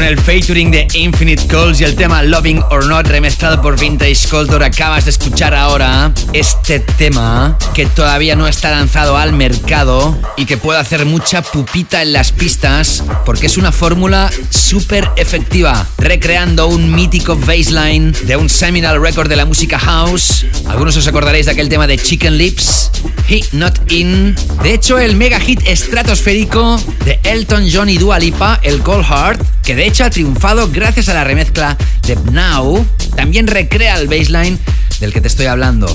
con 0.00 0.08
el 0.08 0.18
featuring 0.18 0.70
de 0.70 0.88
Infinite 0.94 1.46
Calls 1.46 1.78
y 1.78 1.84
el 1.84 1.94
tema 1.94 2.22
Loving 2.22 2.62
or 2.70 2.86
Not 2.86 3.06
remezclado 3.06 3.60
por 3.60 3.78
Vintage 3.78 4.28
Culture. 4.30 4.64
Acabas 4.64 5.04
de 5.04 5.10
escuchar 5.10 5.54
ahora 5.54 6.10
este 6.32 6.80
tema 6.80 7.58
que 7.74 7.84
todavía 7.84 8.34
no 8.34 8.48
está 8.48 8.70
lanzado 8.70 9.18
al 9.18 9.34
mercado 9.34 10.18
y 10.38 10.46
que 10.46 10.56
puede 10.56 10.78
hacer 10.78 11.04
mucha 11.04 11.42
pupita 11.42 12.00
en 12.00 12.14
las 12.14 12.32
pistas 12.32 13.04
porque 13.26 13.44
es 13.44 13.58
una 13.58 13.72
fórmula 13.72 14.30
súper 14.48 15.10
efectiva, 15.16 15.86
recreando 15.98 16.68
un 16.68 16.94
mítico 16.94 17.36
baseline 17.36 18.12
de 18.22 18.36
un 18.36 18.48
seminal 18.48 19.02
record 19.02 19.28
de 19.28 19.36
la 19.36 19.44
música 19.44 19.78
house. 19.78 20.46
Algunos 20.66 20.96
os 20.96 21.06
acordaréis 21.08 21.44
de 21.44 21.52
aquel 21.52 21.68
tema 21.68 21.86
de 21.86 21.98
Chicken 21.98 22.38
Lips, 22.38 22.90
Hit 23.30 23.52
Not 23.52 23.92
In. 23.92 24.34
De 24.60 24.74
hecho, 24.74 24.98
el 24.98 25.14
mega 25.14 25.38
hit 25.38 25.60
estratosférico 25.64 26.80
de 27.04 27.20
Elton 27.22 27.68
John 27.72 27.88
y 27.88 27.96
Dua 27.96 28.18
Lipa, 28.18 28.58
el 28.64 28.80
Cold 28.80 29.04
Heart, 29.04 29.40
que 29.62 29.76
de 29.76 29.86
hecho 29.86 30.02
ha 30.02 30.10
triunfado 30.10 30.68
gracias 30.72 31.08
a 31.08 31.14
la 31.14 31.22
remezcla 31.22 31.76
de 32.08 32.16
Now, 32.32 32.84
también 33.14 33.46
recrea 33.46 34.00
el 34.00 34.08
baseline 34.08 34.58
del 34.98 35.12
que 35.12 35.20
te 35.20 35.28
estoy 35.28 35.46
hablando. 35.46 35.86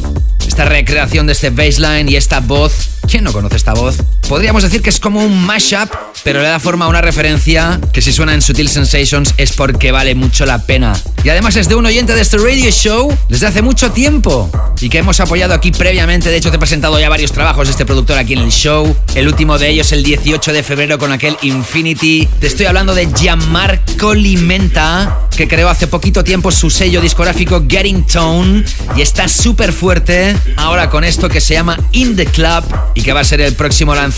Esta 0.47 0.63
recreación 0.63 1.27
de 1.27 1.33
este 1.33 1.49
baseline 1.49 2.07
y 2.07 2.15
esta 2.15 2.39
voz, 2.39 3.01
¿quién 3.05 3.25
no 3.25 3.33
conoce 3.33 3.57
esta 3.57 3.73
voz? 3.73 3.97
Podríamos 4.27 4.63
decir 4.63 4.81
que 4.81 4.89
es 4.89 4.99
como 4.99 5.23
un 5.23 5.45
mashup, 5.45 5.89
pero 6.23 6.41
le 6.41 6.47
da 6.47 6.59
forma 6.59 6.85
a 6.85 6.87
una 6.87 7.01
referencia 7.01 7.79
que 7.93 8.01
si 8.01 8.11
suena 8.11 8.33
en 8.33 8.41
Sutil 8.41 8.69
Sensations 8.69 9.35
es 9.37 9.53
porque 9.53 9.91
vale 9.91 10.15
mucho 10.15 10.47
la 10.47 10.65
pena. 10.65 10.99
Y 11.23 11.29
además 11.29 11.55
es 11.55 11.69
de 11.69 11.75
un 11.75 11.85
oyente 11.85 12.15
de 12.15 12.21
este 12.21 12.37
radio 12.37 12.71
show 12.71 13.15
desde 13.29 13.45
hace 13.45 13.61
mucho 13.61 13.91
tiempo 13.91 14.49
y 14.81 14.89
que 14.89 14.97
hemos 14.97 15.19
apoyado 15.19 15.53
aquí 15.53 15.71
previamente. 15.71 16.29
De 16.29 16.37
hecho, 16.37 16.49
te 16.49 16.57
he 16.57 16.59
presentado 16.59 16.99
ya 16.99 17.07
varios 17.07 17.31
trabajos 17.31 17.67
de 17.67 17.71
este 17.71 17.85
productor 17.85 18.17
aquí 18.17 18.33
en 18.33 18.39
el 18.39 18.51
show. 18.51 18.95
El 19.13 19.27
último 19.27 19.59
de 19.59 19.69
ellos 19.69 19.91
el 19.91 20.03
18 20.03 20.53
de 20.53 20.63
febrero 20.63 20.97
con 20.97 21.11
aquel 21.11 21.37
Infinity. 21.43 22.27
Te 22.39 22.47
estoy 22.47 22.65
hablando 22.65 22.95
de 22.95 23.07
Gianmarco 23.13 24.15
Limenta, 24.15 25.19
que 25.35 25.47
creó 25.47 25.69
hace 25.69 25.85
poquito 25.87 26.23
tiempo 26.23 26.51
su 26.51 26.71
sello 26.71 26.99
discográfico 26.99 27.63
Getting 27.67 28.05
Tone 28.05 28.63
y 28.95 29.01
está 29.01 29.27
súper 29.27 29.71
fuerte 29.71 30.35
ahora 30.57 30.89
con 30.89 31.03
esto 31.03 31.29
que 31.29 31.41
se 31.41 31.53
llama 31.53 31.77
In 31.91 32.15
the 32.15 32.25
Club 32.25 32.63
y 32.95 33.01
que 33.01 33.13
va 33.13 33.21
a 33.21 33.23
ser 33.23 33.41
el 33.41 33.53
próximo 33.53 33.93
lanzamiento. 33.93 34.14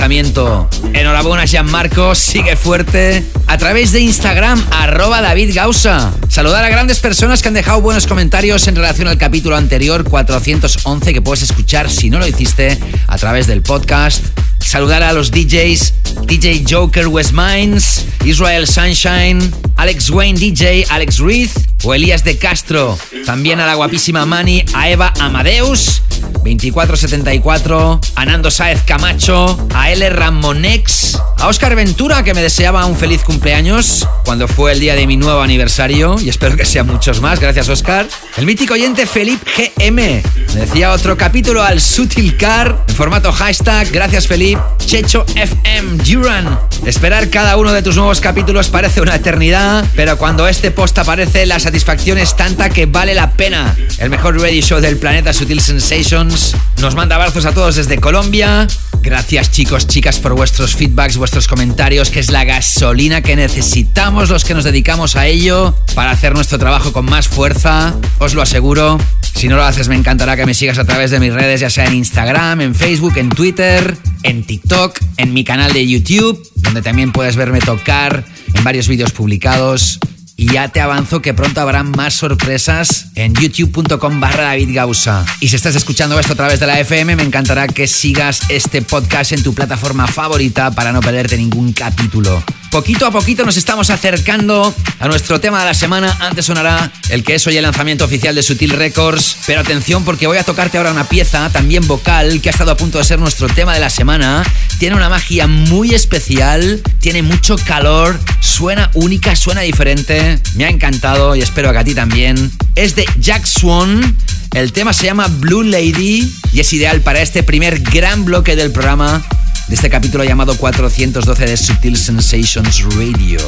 Enhorabuena 0.94 1.46
Gianmarco, 1.46 2.14
sigue 2.14 2.56
fuerte 2.56 3.26
a 3.48 3.58
través 3.58 3.92
de 3.92 4.00
Instagram 4.00 4.64
arroba 4.72 5.22
David 5.22 5.56
Gausa. 5.56 6.14
Saludar 6.30 6.64
a 6.64 6.70
grandes 6.70 7.00
personas 7.00 7.42
que 7.42 7.48
han 7.48 7.56
dejado 7.56 7.82
buenos 7.82 8.06
comentarios 8.06 8.68
en 8.68 8.76
relación 8.76 9.08
al 9.08 9.18
capítulo 9.18 9.56
anterior 9.56 10.04
411 10.04 11.14
que 11.14 11.22
puedes 11.22 11.42
escuchar 11.42 11.90
si 11.90 12.12
no 12.12 12.20
lo 12.20 12.28
hiciste 12.28 12.78
a 13.08 13.18
través 13.18 13.48
del 13.48 13.64
podcast. 13.64 14.24
Saludar 14.60 15.02
a 15.02 15.14
los 15.14 15.32
DJs, 15.32 15.94
DJ 16.26 16.64
Joker 16.70 17.08
West 17.08 17.32
Mines, 17.34 18.06
Israel 18.24 18.68
Sunshine, 18.68 19.40
Alex 19.78 20.10
Wayne 20.10 20.38
DJ, 20.38 20.86
Alex 20.90 21.20
Reed 21.20 21.50
o 21.84 21.94
Elías 21.94 22.24
de 22.24 22.38
Castro. 22.38 22.98
También 23.26 23.60
a 23.60 23.66
la 23.66 23.76
guapísima 23.76 24.26
Mani, 24.26 24.64
a 24.74 24.90
Eva 24.90 25.14
Amadeus, 25.20 26.02
2474, 26.44 28.02
a 28.16 28.26
Nando 28.26 28.52
Saez 28.52 28.82
Camacho, 28.84 29.68
a 29.74 29.87
L 29.88 30.10
Ramonex, 30.10 31.18
a 31.38 31.48
Oscar 31.48 31.74
Ventura 31.74 32.22
que 32.24 32.34
me 32.34 32.42
deseaba 32.42 32.86
un 32.86 32.98
feliz 32.98 33.24
cumpleaños 33.24 34.06
cuando 34.26 34.50
fue 34.50 34.74
el 34.74 34.82
día 34.82 34.96
de 34.96 35.08
mi 35.08 35.16
nuevo 35.16 35.42
aniversario 35.42 36.18
y 36.20 36.28
espero 36.28 36.58
que 36.58 36.66
sean 36.66 36.88
muchos 36.88 37.22
más. 37.22 37.40
Gracias 37.40 37.70
Oscar. 37.70 38.06
El 38.36 38.46
mítico 38.46 38.74
oyente 38.74 39.06
Felipe 39.06 39.72
GM 39.78 39.96
me 39.96 40.60
decía 40.60 40.92
otro 40.92 41.16
capítulo 41.16 41.64
al 41.64 41.80
Sutil 41.80 42.36
Car 42.36 42.84
en 42.90 42.96
formato 42.96 43.32
hashtag. 43.32 43.90
Gracias 43.90 44.28
Felipe. 44.28 44.62
Checho 44.86 45.26
FM 45.36 46.04
Duran. 46.04 46.60
Esperar 46.86 47.30
cada 47.30 47.56
uno 47.58 47.72
de 47.72 47.82
tus 47.82 47.96
nuevos 47.96 48.20
capítulos 48.20 48.70
parece 48.70 49.02
una 49.02 49.16
eternidad, 49.16 49.86
pero 49.96 50.18
cuando 50.18 50.48
este 50.48 50.72
post 50.72 50.98
aparece 51.00 51.46
la 51.46 51.60
satisfacción 51.60 52.18
es 52.18 52.36
tanta 52.36 52.70
que 52.70 52.86
vale 52.86 53.14
la 53.14 53.32
pena. 53.32 53.76
El 54.00 54.10
mejor 54.10 54.40
radio 54.42 54.62
show 54.62 54.80
del 54.82 54.98
planeta 54.98 55.32
Sutil 55.34 55.62
Sensations 55.62 56.56
nos 56.82 56.96
manda 56.96 57.16
abrazos 57.16 57.46
a 57.46 57.54
todos 57.54 57.76
desde 57.76 58.00
Colombia. 58.00 58.68
Gracias 59.02 59.52
chicos, 59.52 59.77
chicas 59.86 60.20
por 60.20 60.34
vuestros 60.34 60.76
feedbacks, 60.76 61.18
vuestros 61.18 61.48
comentarios, 61.48 62.10
que 62.10 62.20
es 62.20 62.32
la 62.32 62.46
gasolina 62.46 63.22
que 63.22 63.36
necesitamos 63.36 64.30
los 64.30 64.44
que 64.46 64.54
nos 64.54 64.64
dedicamos 64.64 65.16
a 65.16 65.28
ello 65.28 65.76
para 65.94 66.12
hacer 66.12 66.34
nuestro 66.34 66.58
trabajo 66.58 66.94
con 66.94 67.06
más 67.06 67.28
fuerza, 67.28 67.94
os 68.18 68.34
lo 68.34 68.42
aseguro. 68.42 68.98
Si 69.36 69.48
no 69.48 69.56
lo 69.58 69.64
haces 69.64 69.90
me 69.90 69.96
encantará 69.96 70.36
que 70.36 70.46
me 70.46 70.54
sigas 70.54 70.80
a 70.80 70.86
través 70.86 71.12
de 71.12 71.20
mis 71.20 71.34
redes, 71.34 71.60
ya 71.60 71.70
sea 71.70 71.86
en 71.86 71.96
Instagram, 71.96 72.62
en 72.62 72.74
Facebook, 72.74 73.18
en 73.18 73.30
Twitter, 73.30 73.96
en 74.24 74.44
TikTok, 74.46 75.00
en 75.18 75.34
mi 75.34 75.44
canal 75.44 75.74
de 75.74 75.86
YouTube, 75.86 76.42
donde 76.56 76.82
también 76.82 77.12
puedes 77.12 77.36
verme 77.36 77.60
tocar 77.60 78.26
en 78.56 78.64
varios 78.64 78.88
vídeos 78.88 79.12
publicados. 79.12 80.00
Y 80.40 80.54
ya 80.54 80.70
te 80.70 80.80
avanzo 80.80 81.20
que 81.20 81.34
pronto 81.34 81.62
habrán 81.62 81.90
más 81.90 82.14
sorpresas 82.14 83.08
en 83.16 83.34
youtube.com 83.34 84.20
barra 84.20 84.44
David 84.44 84.70
Gausa. 84.72 85.26
Y 85.40 85.50
si 85.50 85.56
estás 85.56 85.74
escuchando 85.74 86.20
esto 86.20 86.34
a 86.34 86.36
través 86.36 86.60
de 86.60 86.68
la 86.68 86.80
FM, 86.80 87.16
me 87.16 87.24
encantará 87.24 87.68
que 87.68 87.88
sigas 87.88 88.42
este 88.50 88.84
podcast 88.84 89.32
en 89.32 89.42
tu 89.42 89.56
plataforma 89.56 90.06
favorita 90.06 90.70
para 90.70 90.92
no 90.92 91.02
perderte 91.02 91.38
ningún 91.38 91.74
capítulo. 91.74 92.44
Poquito 92.72 93.06
a 93.06 93.12
poquito 93.12 93.46
nos 93.46 93.56
estamos 93.56 93.90
acercando 93.90 94.76
a 95.00 95.08
nuestro 95.08 95.40
tema 95.40 95.60
de 95.60 95.66
la 95.66 95.74
semana. 95.74 96.16
Antes 96.20 96.46
sonará 96.46 96.92
el 97.10 97.24
que 97.24 97.36
es 97.36 97.48
hoy 97.48 97.56
el 97.56 97.64
lanzamiento 97.64 98.04
oficial 98.04 98.36
de 98.36 98.44
Sutil 98.44 98.72
Records. 98.72 99.38
Pero 99.46 99.62
atención 99.62 100.04
porque 100.04 100.28
voy 100.28 100.38
a 100.38 100.44
tocarte 100.44 100.78
ahora 100.78 100.92
una 100.92 101.06
pieza, 101.06 101.50
también 101.50 101.88
vocal, 101.88 102.42
que 102.42 102.50
ha 102.50 102.52
estado 102.52 102.72
a 102.72 102.78
punto 102.78 102.98
de 102.98 103.06
ser 103.06 103.20
nuestro 103.20 103.48
tema 103.48 103.74
de 103.74 103.80
la 103.80 103.90
semana. 103.90 104.44
Tiene 104.80 104.96
una 104.96 105.10
magia 105.10 105.48
muy 105.48 105.96
especial, 105.96 106.82
tiene 107.00 107.24
mucho 107.24 107.56
calor, 107.58 108.20
suena 108.42 108.92
única, 108.94 109.36
suena 109.36 109.62
diferente. 109.62 110.40
Me 110.56 110.66
ha 110.66 110.70
encantado 110.70 111.36
y 111.36 111.42
espero 111.42 111.72
que 111.72 111.78
a 111.78 111.84
ti 111.84 111.96
también. 111.96 112.52
Es 112.76 112.96
de 112.96 113.06
Jack 113.20 113.46
Swan. 113.46 114.16
El 114.54 114.74
tema 114.74 114.94
se 114.94 115.06
llama 115.06 115.28
Blue 115.28 115.64
Lady 115.64 116.32
y 116.52 116.60
es 116.60 116.74
ideal 116.74 117.02
para 117.02 117.22
este 117.22 117.44
primer 117.44 117.80
gran 117.80 118.26
bloque 118.26 118.56
del 118.56 118.72
programa 118.72 119.24
de 119.68 119.76
este 119.76 119.90
capítulo 119.90 120.24
llamado 120.24 120.58
412 120.58 121.46
de 121.46 121.58
Sutil 121.58 121.98
Sensations 121.98 122.84
Radio. 122.96 123.40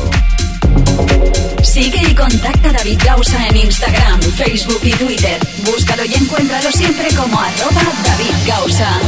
Sigue 1.63 2.01
y 2.09 2.13
contacta 2.13 2.69
a 2.69 2.73
David 2.73 2.99
Gausa 3.03 3.47
en 3.47 3.57
Instagram, 3.57 4.21
Facebook 4.21 4.81
y 4.83 4.91
Twitter. 4.91 5.39
Búscalo 5.65 6.03
y 6.05 6.13
encuéntralo 6.13 6.71
siempre 6.71 7.07
como 7.15 7.39
arroba 7.39 7.81
David 8.03 8.35
Gausa. 8.47 8.99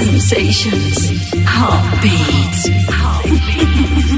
Sensations. 0.00 1.10
Heartbeats. 1.44 2.70
The 3.30 4.09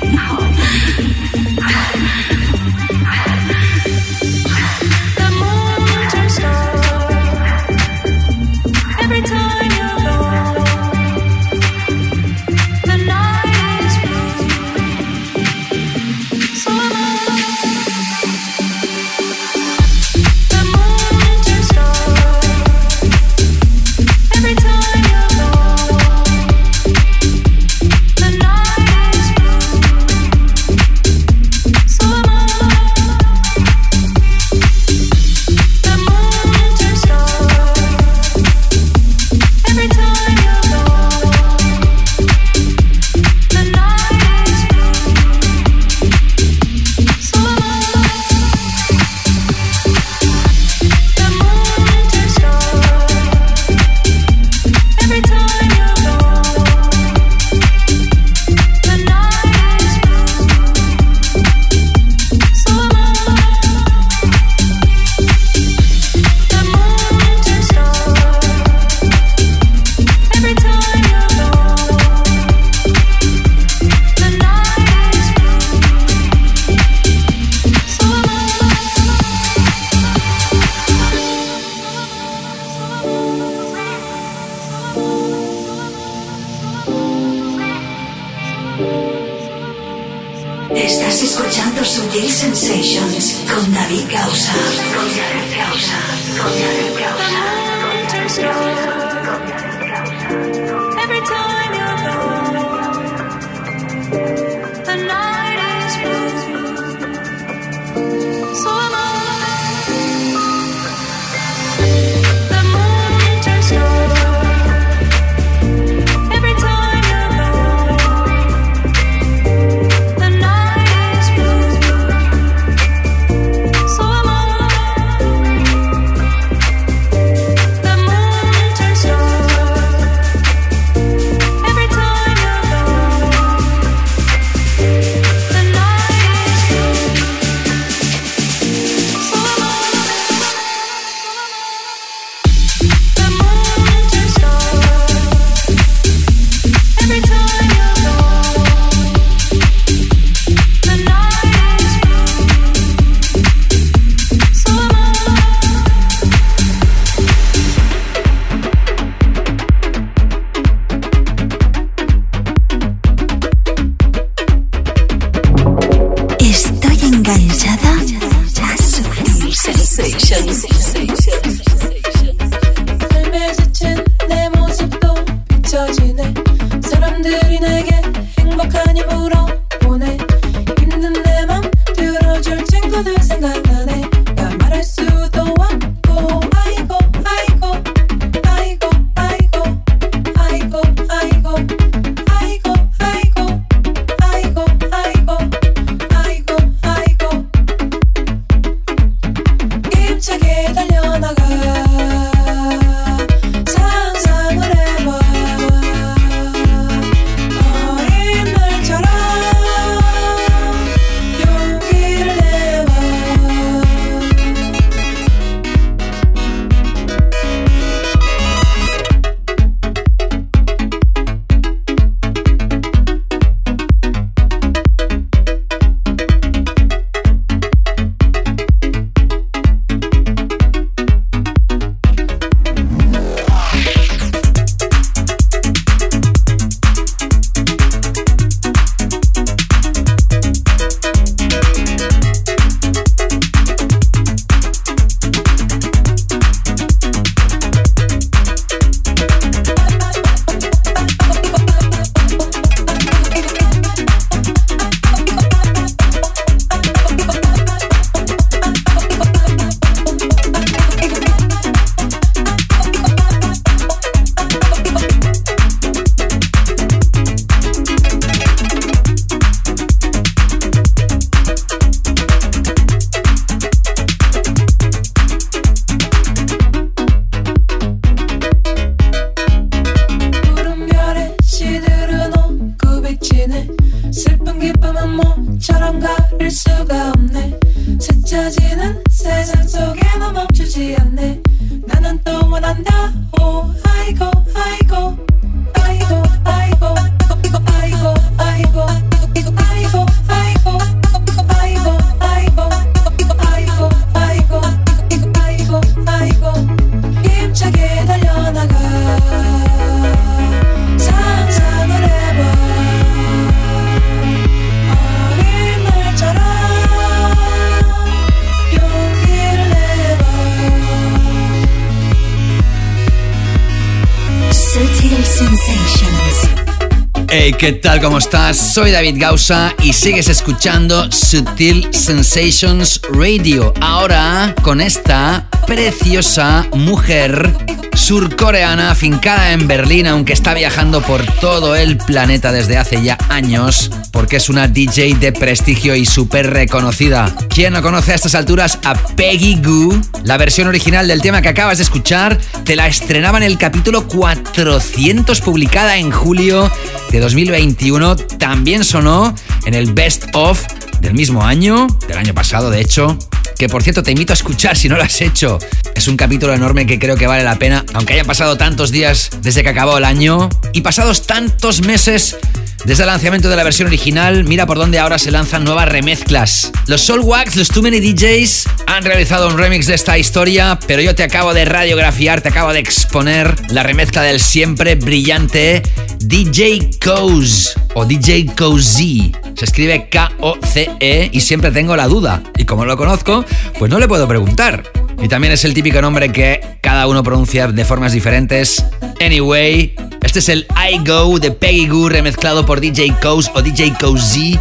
¿Qué 327.63 327.75
tal? 327.75 327.92
¿Cómo 328.03 328.19
estás? 328.19 328.57
Soy 328.57 328.91
David 328.91 329.15
Gausa 329.17 329.77
y 329.81 329.93
sigues 329.93 330.29
escuchando 330.29 331.11
Sutil 331.13 331.87
Sensations 331.95 333.01
Radio. 333.13 333.73
Ahora 333.81 334.57
con 334.63 334.81
esta 334.81 335.49
preciosa 335.69 336.67
mujer 336.73 337.53
surcoreana 337.95 338.91
afincada 338.91 339.53
en 339.53 339.69
Berlín, 339.69 340.09
aunque 340.09 340.33
está 340.33 340.55
viajando 340.55 341.01
por 341.03 341.25
todo 341.41 341.77
el 341.77 341.97
planeta 341.97 342.51
desde 342.51 342.77
hace 342.77 343.01
ya 343.03 343.17
años, 343.29 343.91
porque 344.11 344.37
es 344.37 344.49
una 344.49 344.67
DJ 344.67 345.15
de 345.15 345.33
prestigio 345.33 345.95
y 345.95 346.05
súper 346.05 346.51
reconocida. 346.51 347.33
¿Quién 347.49 347.73
no 347.75 347.83
conoce 347.83 348.13
a 348.13 348.15
estas 348.17 348.35
alturas 348.35 348.81
a 348.85 348.95
Peggy 348.95 349.61
Goo? 349.63 350.01
La 350.25 350.37
versión 350.37 350.67
original 350.67 351.07
del 351.07 351.23
tema 351.23 351.43
que 351.43 351.51
acabas 351.51 351.79
de 351.79 351.85
escuchar 351.85 352.39
te 352.65 352.75
la 352.75 352.89
estrenaba 352.89 353.39
en 353.39 353.45
el 353.45 353.59
capítulo 353.59 354.09
400 354.09 355.41
publicada 355.41 355.97
en 355.97 356.11
julio 356.11 356.71
de 357.11 357.21
2021 357.21 357.92
también 358.39 358.85
sonó 358.85 359.35
en 359.67 359.75
el 359.75 359.93
Best 359.93 360.25
of 360.33 360.65
del 361.01 361.13
mismo 361.13 361.45
año, 361.45 361.87
del 362.09 362.17
año 362.17 362.33
pasado 362.33 362.71
de 362.71 362.81
hecho, 362.81 363.19
que 363.59 363.69
por 363.69 363.83
cierto 363.83 364.03
te 364.03 364.13
invito 364.13 364.33
a 364.33 364.35
escuchar 364.35 364.77
si 364.77 364.89
no 364.89 364.97
lo 364.97 365.03
has 365.03 365.21
hecho. 365.21 365.59
Es 365.95 366.09
un 366.09 366.17
capítulo 366.17 366.55
enorme 366.55 366.87
que 366.87 366.99
creo 366.99 367.17
que 367.17 367.27
vale 367.27 367.45
la 367.45 367.59
pena, 367.59 367.85
aunque 367.93 368.15
hayan 368.15 368.27
pasado 368.27 368.57
tantos 368.57 368.93
días 368.93 369.29
desde 369.43 369.63
que 369.63 369.69
acabó 369.69 369.99
el 369.99 370.05
año 370.05 370.49
y 370.73 370.81
pasados 370.81 371.27
tantos 371.27 371.83
meses 371.83 372.37
desde 372.85 373.05
el 373.05 373.07
lanzamiento 373.07 373.49
de 373.49 373.55
la 373.55 373.63
versión 373.63 373.87
original, 373.87 374.43
mira 374.43 374.67
por 374.67 374.77
dónde 374.77 374.99
ahora 374.99 375.17
se 375.17 375.31
lanzan 375.31 375.63
nuevas 375.63 375.89
remezclas. 375.89 376.73
Los 376.87 377.03
Soul 377.03 377.21
Wax, 377.21 377.55
los 377.55 377.69
Too 377.69 377.81
Many 377.81 378.01
DJs, 378.01 378.69
han 378.89 379.05
realizado 379.05 379.49
un 379.49 379.57
remix 379.57 379.87
de 379.87 379.95
esta 379.95 380.19
historia, 380.19 380.79
pero 380.89 381.01
yo 381.01 381.15
te 381.15 381.23
acabo 381.23 381.55
de 381.55 381.65
radiografiar, 381.65 382.41
te 382.41 382.49
acabo 382.49 382.73
de 382.73 382.81
exponer 382.81 383.55
la 383.71 383.85
remezcla 383.85 384.23
del 384.23 384.41
siempre 384.41 384.97
brillante 384.97 385.83
DJ 386.19 386.91
Cozy 387.05 387.69
o 387.95 388.05
DJ 388.05 388.47
Cozy. 388.57 389.33
Se 389.55 389.65
escribe 389.65 390.09
K-O-C-E 390.09 391.31
y 391.33 391.41
siempre 391.41 391.71
tengo 391.71 391.95
la 391.95 392.09
duda. 392.09 392.43
Y 392.57 392.65
como 392.65 392.85
lo 392.85 392.97
conozco, 392.97 393.45
pues 393.79 393.93
no 393.93 394.01
le 394.01 394.09
puedo 394.09 394.27
preguntar. 394.27 395.02
Y 395.23 395.29
también 395.29 395.53
es 395.53 395.65
el 395.65 395.73
típico 395.73 396.03
nombre 396.03 396.33
que 396.33 396.61
cada 396.81 397.07
uno 397.07 397.23
pronuncia 397.23 397.69
de 397.69 397.85
formas 397.85 398.13
diferentes. 398.13 398.85
Anyway, 399.25 399.95
este 400.21 400.41
es 400.41 400.49
el 400.49 400.67
I 400.77 400.99
Go 401.07 401.39
de 401.39 401.53
Peggy 401.53 401.87
Goo 401.87 402.09
remezclado 402.09 402.67
por 402.67 402.81
DJ 402.81 403.15
Coz 403.23 403.49
o 403.55 403.63
DJ 403.63 403.95
Cozy. 404.01 404.59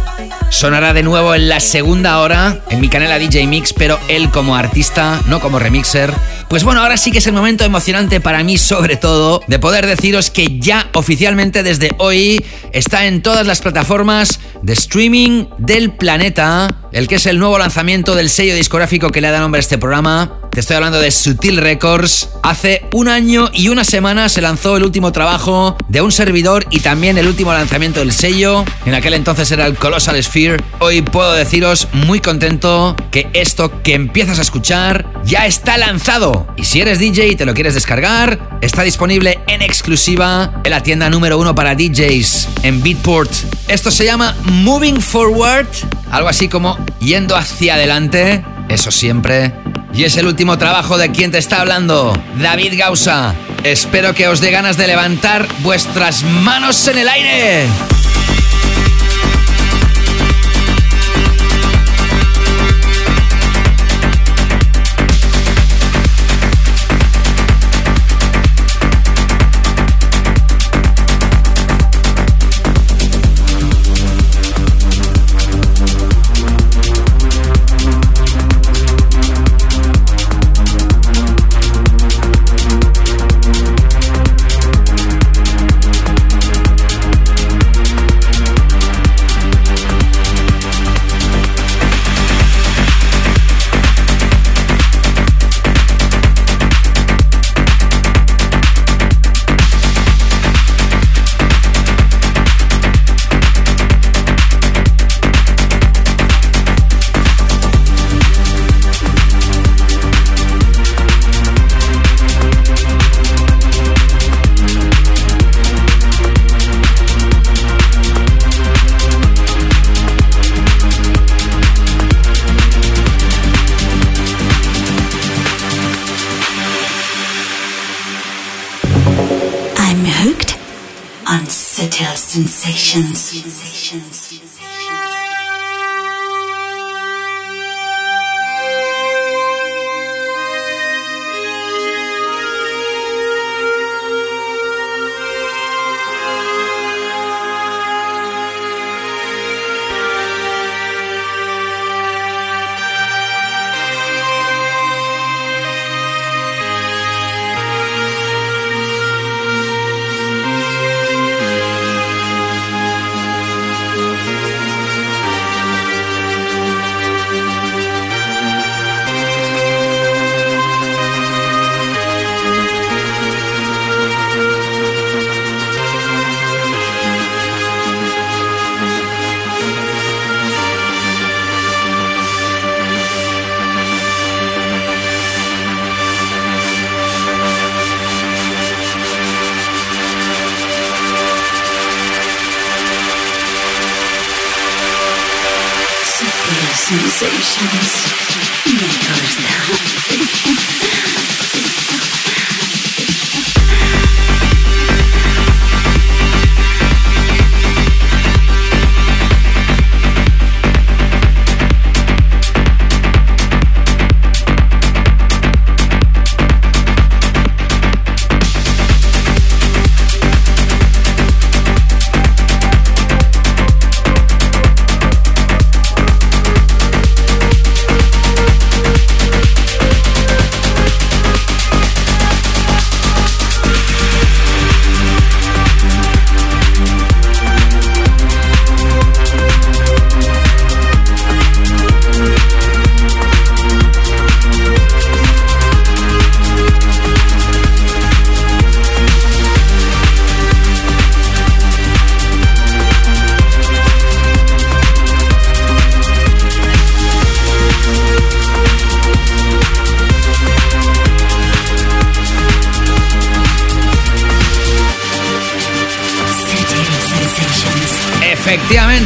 Sonará 0.50 0.92
de 0.92 1.02
nuevo 1.02 1.34
en 1.34 1.48
la 1.48 1.58
segunda 1.58 2.20
hora 2.20 2.60
en 2.70 2.80
mi 2.80 2.88
canal 2.88 3.10
a 3.10 3.18
DJ 3.18 3.48
Mix, 3.48 3.72
pero 3.72 3.98
él 4.08 4.30
como 4.30 4.54
artista, 4.54 5.20
no 5.26 5.40
como 5.40 5.58
remixer. 5.58 6.14
Pues 6.52 6.64
bueno, 6.64 6.82
ahora 6.82 6.98
sí 6.98 7.12
que 7.12 7.16
es 7.16 7.26
el 7.26 7.32
momento 7.32 7.64
emocionante 7.64 8.20
para 8.20 8.44
mí, 8.44 8.58
sobre 8.58 8.96
todo, 8.96 9.40
de 9.46 9.58
poder 9.58 9.86
deciros 9.86 10.28
que 10.28 10.58
ya 10.58 10.90
oficialmente 10.92 11.62
desde 11.62 11.92
hoy 11.96 12.44
está 12.72 13.06
en 13.06 13.22
todas 13.22 13.46
las 13.46 13.62
plataformas 13.62 14.38
de 14.60 14.74
streaming 14.74 15.46
del 15.56 15.92
planeta, 15.92 16.68
el 16.92 17.08
que 17.08 17.14
es 17.14 17.24
el 17.24 17.38
nuevo 17.38 17.56
lanzamiento 17.56 18.14
del 18.14 18.28
sello 18.28 18.54
discográfico 18.54 19.08
que 19.08 19.22
le 19.22 19.30
da 19.30 19.40
nombre 19.40 19.60
a 19.60 19.62
este 19.62 19.78
programa. 19.78 20.42
Te 20.52 20.60
estoy 20.60 20.76
hablando 20.76 21.00
de 21.00 21.10
Sutil 21.10 21.56
Records. 21.56 22.28
Hace 22.42 22.84
un 22.92 23.08
año 23.08 23.48
y 23.54 23.68
una 23.68 23.84
semana 23.84 24.28
se 24.28 24.42
lanzó 24.42 24.76
el 24.76 24.82
último 24.82 25.10
trabajo 25.10 25.78
de 25.88 26.02
un 26.02 26.12
servidor 26.12 26.66
y 26.68 26.80
también 26.80 27.16
el 27.16 27.26
último 27.26 27.54
lanzamiento 27.54 28.00
del 28.00 28.12
sello. 28.12 28.66
En 28.84 28.92
aquel 28.92 29.14
entonces 29.14 29.50
era 29.50 29.64
el 29.66 29.76
Colossal 29.76 30.22
Sphere. 30.22 30.62
Hoy 30.80 31.00
puedo 31.00 31.32
deciros 31.32 31.88
muy 31.94 32.20
contento 32.20 32.94
que 33.10 33.30
esto 33.32 33.82
que 33.82 33.94
empiezas 33.94 34.38
a 34.38 34.42
escuchar 34.42 35.06
ya 35.24 35.46
está 35.46 35.78
lanzado. 35.78 36.41
Y 36.56 36.64
si 36.64 36.80
eres 36.80 36.98
DJ 36.98 37.28
y 37.28 37.36
te 37.36 37.44
lo 37.44 37.54
quieres 37.54 37.74
descargar, 37.74 38.58
está 38.60 38.82
disponible 38.82 39.40
en 39.46 39.62
exclusiva 39.62 40.60
en 40.64 40.70
la 40.70 40.82
tienda 40.82 41.10
número 41.10 41.38
uno 41.38 41.54
para 41.54 41.74
DJs 41.74 42.48
en 42.62 42.82
Beatport. 42.82 43.30
Esto 43.68 43.90
se 43.90 44.04
llama 44.04 44.36
Moving 44.44 45.00
Forward, 45.00 45.68
algo 46.10 46.28
así 46.28 46.48
como 46.48 46.78
yendo 47.00 47.36
hacia 47.36 47.74
adelante. 47.74 48.44
Eso 48.68 48.90
siempre. 48.90 49.52
Y 49.94 50.04
es 50.04 50.16
el 50.16 50.26
último 50.26 50.56
trabajo 50.56 50.96
de 50.96 51.10
quien 51.10 51.30
te 51.30 51.38
está 51.38 51.60
hablando, 51.60 52.12
David 52.40 52.74
Gausa. 52.78 53.34
Espero 53.64 54.14
que 54.14 54.28
os 54.28 54.40
dé 54.40 54.50
ganas 54.50 54.76
de 54.76 54.86
levantar 54.86 55.46
vuestras 55.60 56.22
manos 56.22 56.88
en 56.88 56.98
el 56.98 57.08
aire. 57.08 57.66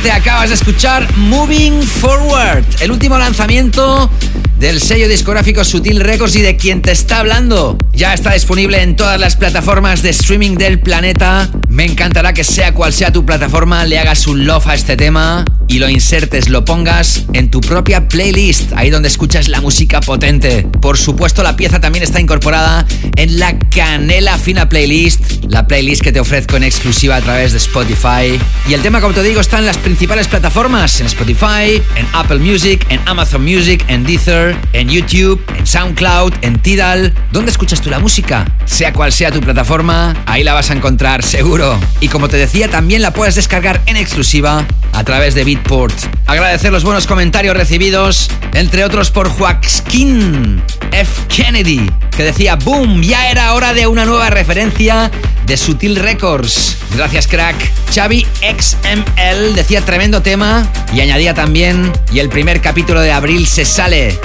Efectivamente, 0.06 0.30
acabas 0.30 0.48
de 0.50 0.54
escuchar 0.54 1.16
Moving 1.16 1.82
Forward, 1.82 2.64
el 2.80 2.92
último 2.92 3.18
lanzamiento 3.18 4.08
del 4.56 4.80
sello 4.80 5.08
discográfico 5.08 5.64
Sutil 5.64 6.00
Records 6.00 6.36
y 6.36 6.42
de 6.42 6.56
quien 6.56 6.80
te 6.80 6.92
está 6.92 7.18
hablando. 7.18 7.76
Ya 7.92 8.14
está 8.14 8.32
disponible 8.32 8.82
en 8.82 8.94
todas 8.94 9.18
las 9.18 9.36
plataformas 9.36 10.02
de 10.02 10.10
streaming 10.10 10.56
del 10.56 10.78
planeta. 10.78 11.50
Me 11.68 11.84
encantará 11.84 12.32
que 12.32 12.44
sea 12.44 12.72
cual 12.72 12.92
sea 12.92 13.12
tu 13.12 13.26
plataforma, 13.26 13.84
le 13.84 13.98
hagas 13.98 14.28
un 14.28 14.46
love 14.46 14.68
a 14.68 14.74
este 14.74 14.96
tema 14.96 15.44
y 15.68 15.78
lo 15.78 15.88
insertes, 15.88 16.48
lo 16.48 16.64
pongas 16.64 17.24
en 17.32 17.50
tu 17.50 17.60
propia 17.60 18.06
playlist, 18.06 18.72
ahí 18.76 18.90
donde 18.90 19.08
escuchas 19.08 19.48
la 19.48 19.60
música 19.60 20.00
potente. 20.00 20.62
Por 20.80 20.96
supuesto, 20.98 21.42
la 21.42 21.56
pieza 21.56 21.80
también 21.80 22.04
está 22.04 22.20
incorporada 22.20 22.86
en 23.16 23.38
la 23.38 23.58
Canela 23.58 24.38
Fina 24.38 24.68
Playlist, 24.68 25.35
la 25.48 25.66
playlist 25.66 26.02
que 26.02 26.12
te 26.12 26.20
ofrezco 26.20 26.56
en 26.56 26.64
exclusiva 26.64 27.16
a 27.16 27.20
través 27.20 27.52
de 27.52 27.58
Spotify. 27.58 28.38
Y 28.68 28.74
el 28.74 28.82
tema, 28.82 29.00
como 29.00 29.14
te 29.14 29.22
digo, 29.22 29.40
está 29.40 29.58
en 29.58 29.66
las 29.66 29.78
principales 29.78 30.28
plataformas, 30.28 31.00
en 31.00 31.06
Spotify, 31.06 31.82
en 31.96 32.06
Apple 32.12 32.38
Music, 32.38 32.84
en 32.88 33.00
Amazon 33.06 33.44
Music, 33.44 33.84
en 33.88 34.04
Deezer, 34.04 34.56
en 34.72 34.88
YouTube, 34.88 35.42
en 35.56 35.66
SoundCloud, 35.66 36.34
en 36.42 36.58
Tidal. 36.58 37.12
¿Dónde 37.32 37.50
escuchas 37.50 37.80
tú 37.80 37.90
la 37.90 37.98
música? 37.98 38.44
Sea 38.64 38.92
cual 38.92 39.12
sea 39.12 39.30
tu 39.30 39.40
plataforma, 39.40 40.14
ahí 40.26 40.42
la 40.42 40.54
vas 40.54 40.70
a 40.70 40.74
encontrar 40.74 41.22
seguro. 41.22 41.78
Y 42.00 42.08
como 42.08 42.28
te 42.28 42.36
decía, 42.36 42.68
también 42.68 43.02
la 43.02 43.12
puedes 43.12 43.34
descargar 43.34 43.80
en 43.86 43.96
exclusiva 43.96 44.64
a 44.92 45.04
través 45.04 45.34
de 45.34 45.44
Beatport. 45.44 45.94
Agradecer 46.26 46.72
los 46.72 46.84
buenos 46.84 47.06
comentarios 47.06 47.56
recibidos, 47.56 48.30
entre 48.54 48.84
otros 48.84 49.10
por 49.10 49.28
Joaquín 49.28 50.62
F. 50.92 51.22
Kennedy, 51.28 51.90
que 52.16 52.24
decía, 52.24 52.56
¡boom! 52.56 53.02
Ya 53.02 53.30
era 53.30 53.52
hora 53.54 53.74
de 53.74 53.86
una 53.86 54.04
nueva 54.04 54.30
referencia 54.30 55.10
de 55.46 55.56
Sutil 55.56 55.96
Records. 55.96 56.76
Gracias, 56.94 57.26
crack. 57.26 57.56
Xavi 57.94 58.26
XML 58.40 59.54
decía 59.54 59.84
tremendo 59.84 60.20
tema 60.22 60.70
y 60.92 61.00
añadía 61.00 61.34
también, 61.34 61.92
y 62.12 62.18
el 62.18 62.28
primer 62.28 62.60
capítulo 62.60 63.00
de 63.00 63.12
abril 63.12 63.46
se 63.46 63.64
sale. 63.64 64.18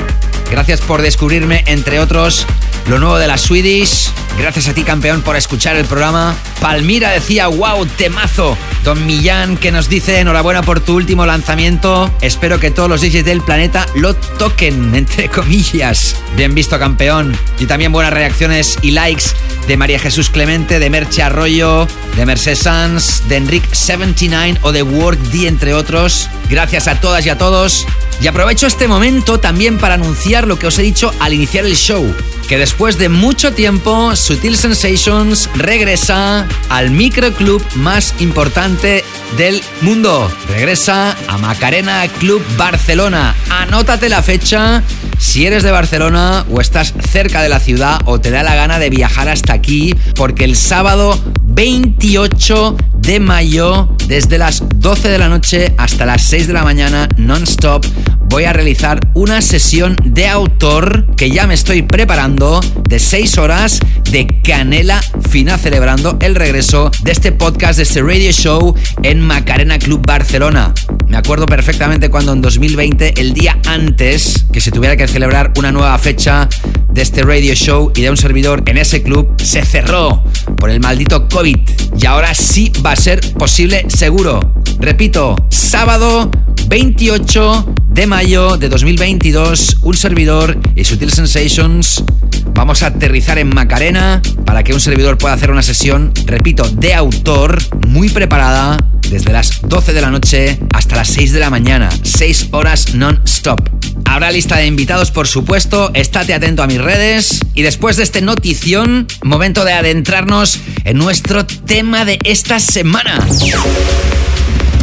Gracias 0.49 0.81
por 0.81 1.01
descubrirme, 1.01 1.63
entre 1.67 1.99
otros, 1.99 2.45
lo 2.89 2.99
nuevo 2.99 3.17
de 3.17 3.27
la 3.27 3.37
Swedish. 3.37 4.11
Gracias 4.37 4.67
a 4.67 4.73
ti, 4.73 4.83
campeón, 4.83 5.21
por 5.21 5.35
escuchar 5.35 5.75
el 5.77 5.85
programa. 5.85 6.35
Palmira 6.59 7.11
decía, 7.11 7.47
wow, 7.47 7.85
temazo. 7.85 8.57
Don 8.83 9.05
Millán, 9.05 9.55
que 9.55 9.71
nos 9.71 9.87
dice, 9.87 10.19
enhorabuena 10.19 10.63
por 10.63 10.79
tu 10.79 10.95
último 10.95 11.25
lanzamiento. 11.25 12.11
Espero 12.21 12.59
que 12.59 12.71
todos 12.71 12.89
los 12.89 13.01
DJs 13.01 13.23
del 13.23 13.41
planeta 13.41 13.85
lo 13.95 14.15
toquen, 14.15 14.95
entre 14.95 15.29
comillas. 15.29 16.15
Bien 16.35 16.55
visto, 16.55 16.77
campeón. 16.79 17.37
Y 17.59 17.65
también 17.65 17.91
buenas 17.91 18.11
reacciones 18.11 18.77
y 18.81 18.91
likes 18.91 19.25
de 19.71 19.77
María 19.77 19.99
Jesús 19.99 20.29
Clemente, 20.29 20.79
de 20.79 20.89
Merche 20.89 21.23
Arroyo, 21.23 21.87
de 22.17 22.25
Mercedes 22.25 22.59
Sanz, 22.59 23.25
de 23.29 23.41
Enric79 23.41 24.57
o 24.63 24.73
de 24.73 24.83
Work 24.83 25.17
D, 25.31 25.47
entre 25.47 25.73
otros. 25.73 26.29
Gracias 26.49 26.89
a 26.89 26.99
todas 26.99 27.25
y 27.25 27.29
a 27.29 27.37
todos. 27.37 27.87
Y 28.19 28.27
aprovecho 28.27 28.67
este 28.67 28.89
momento 28.89 29.39
también 29.39 29.77
para 29.77 29.93
anunciar 29.93 30.45
lo 30.45 30.59
que 30.59 30.67
os 30.67 30.77
he 30.77 30.81
dicho 30.81 31.13
al 31.21 31.33
iniciar 31.33 31.65
el 31.65 31.77
show, 31.77 32.13
que 32.49 32.57
después 32.57 32.97
de 32.97 33.07
mucho 33.07 33.53
tiempo 33.53 34.13
Sutil 34.13 34.57
Sensations 34.57 35.49
regresa 35.55 36.45
al 36.67 36.91
microclub 36.91 37.65
más 37.75 38.13
importante 38.19 39.05
del 39.37 39.63
mundo. 39.79 40.29
Regresa 40.49 41.15
a 41.29 41.37
Macarena 41.37 42.05
Club 42.19 42.43
Barcelona. 42.57 43.37
Anótate 43.49 44.09
la 44.09 44.21
fecha 44.21 44.83
si 45.21 45.45
eres 45.45 45.61
de 45.61 45.69
Barcelona 45.71 46.45
o 46.51 46.59
estás 46.59 46.95
cerca 47.11 47.43
de 47.43 47.47
la 47.47 47.59
ciudad 47.59 47.99
o 48.05 48.19
te 48.19 48.31
da 48.31 48.41
la 48.41 48.55
gana 48.55 48.79
de 48.79 48.89
viajar 48.89 49.29
hasta 49.29 49.53
aquí, 49.53 49.95
porque 50.15 50.43
el 50.43 50.55
sábado 50.55 51.17
28 51.43 52.75
de 52.97 53.19
mayo, 53.19 53.95
desde 54.07 54.39
las 54.39 54.63
12 54.75 55.09
de 55.09 55.17
la 55.19 55.29
noche 55.29 55.75
hasta 55.77 56.07
las 56.07 56.23
6 56.23 56.47
de 56.47 56.53
la 56.53 56.63
mañana, 56.63 57.07
non-stop, 57.17 57.85
voy 58.29 58.45
a 58.45 58.53
realizar 58.53 58.99
una 59.13 59.43
sesión 59.43 59.95
de 60.03 60.27
autor 60.27 61.15
que 61.15 61.29
ya 61.29 61.45
me 61.45 61.53
estoy 61.53 61.83
preparando 61.83 62.59
de 62.89 62.97
6 62.97 63.37
horas 63.37 63.79
de 64.09 64.25
canela 64.43 64.99
fina 65.29 65.57
celebrando 65.59 66.17
el 66.19 66.33
regreso 66.33 66.89
de 67.03 67.11
este 67.11 67.31
podcast, 67.31 67.77
de 67.77 67.83
este 67.83 68.01
radio 68.01 68.31
show 68.31 68.75
en 69.03 69.21
Macarena 69.21 69.77
Club 69.77 70.03
Barcelona. 70.05 70.73
Me 71.11 71.17
acuerdo 71.17 71.45
perfectamente 71.45 72.09
cuando 72.09 72.31
en 72.31 72.41
2020, 72.41 73.19
el 73.19 73.33
día 73.33 73.59
antes 73.65 74.45
que 74.49 74.61
se 74.61 74.71
tuviera 74.71 74.95
que 74.95 75.09
celebrar 75.09 75.51
una 75.57 75.69
nueva 75.69 75.97
fecha 75.97 76.47
de 76.89 77.01
este 77.01 77.23
radio 77.23 77.53
show 77.53 77.91
y 77.93 78.01
de 78.01 78.09
un 78.09 78.15
servidor 78.15 78.63
en 78.65 78.77
ese 78.77 79.03
club, 79.03 79.35
se 79.37 79.65
cerró 79.65 80.23
por 80.55 80.69
el 80.69 80.79
maldito 80.79 81.27
COVID. 81.27 81.57
Y 82.01 82.05
ahora 82.05 82.33
sí 82.33 82.71
va 82.83 82.93
a 82.93 82.95
ser 82.95 83.19
posible 83.33 83.87
seguro. 83.89 84.39
Repito, 84.79 85.35
sábado 85.49 86.31
28 86.67 87.73
de 87.89 88.07
mayo 88.07 88.55
de 88.55 88.69
2022, 88.69 89.79
un 89.81 89.93
servidor 89.93 90.57
y 90.75 90.85
Sutil 90.85 91.11
Sensations 91.11 92.05
vamos 92.53 92.83
a 92.83 92.87
aterrizar 92.87 93.37
en 93.37 93.49
Macarena 93.49 94.21
para 94.45 94.63
que 94.63 94.73
un 94.73 94.79
servidor 94.79 95.17
pueda 95.17 95.33
hacer 95.33 95.51
una 95.51 95.61
sesión, 95.61 96.13
repito, 96.25 96.63
de 96.69 96.93
autor 96.93 97.61
muy 97.89 98.07
preparada 98.07 98.77
desde 99.11 99.33
las 99.33 99.61
12 99.61 99.93
de 99.93 100.01
la 100.01 100.09
noche 100.09 100.57
hasta 100.73 100.95
las 100.95 101.09
6 101.09 101.33
de 101.33 101.39
la 101.39 101.49
mañana, 101.49 101.89
6 102.03 102.47
horas 102.51 102.95
non-stop. 102.95 103.59
Habrá 104.05 104.31
lista 104.31 104.55
de 104.55 104.65
invitados, 104.65 105.11
por 105.11 105.27
supuesto, 105.27 105.91
estate 105.93 106.33
atento 106.33 106.63
a 106.63 106.67
mis 106.67 106.79
redes 106.79 107.41
y 107.53 107.61
después 107.61 107.97
de 107.97 108.03
este 108.03 108.21
notición, 108.21 109.07
momento 109.21 109.65
de 109.65 109.73
adentrarnos 109.73 110.59
en 110.85 110.97
nuestro 110.97 111.45
tema 111.45 112.05
de 112.05 112.19
esta 112.23 112.59
semana. 112.59 113.19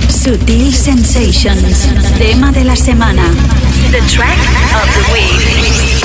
Sutil 0.08 0.74
Sensations, 0.74 1.88
tema 2.18 2.52
de 2.52 2.64
la 2.64 2.76
semana. 2.76 3.22
The 3.90 4.00
track 4.14 4.38
of 4.74 5.06
the 5.06 5.12
week. 5.12 5.97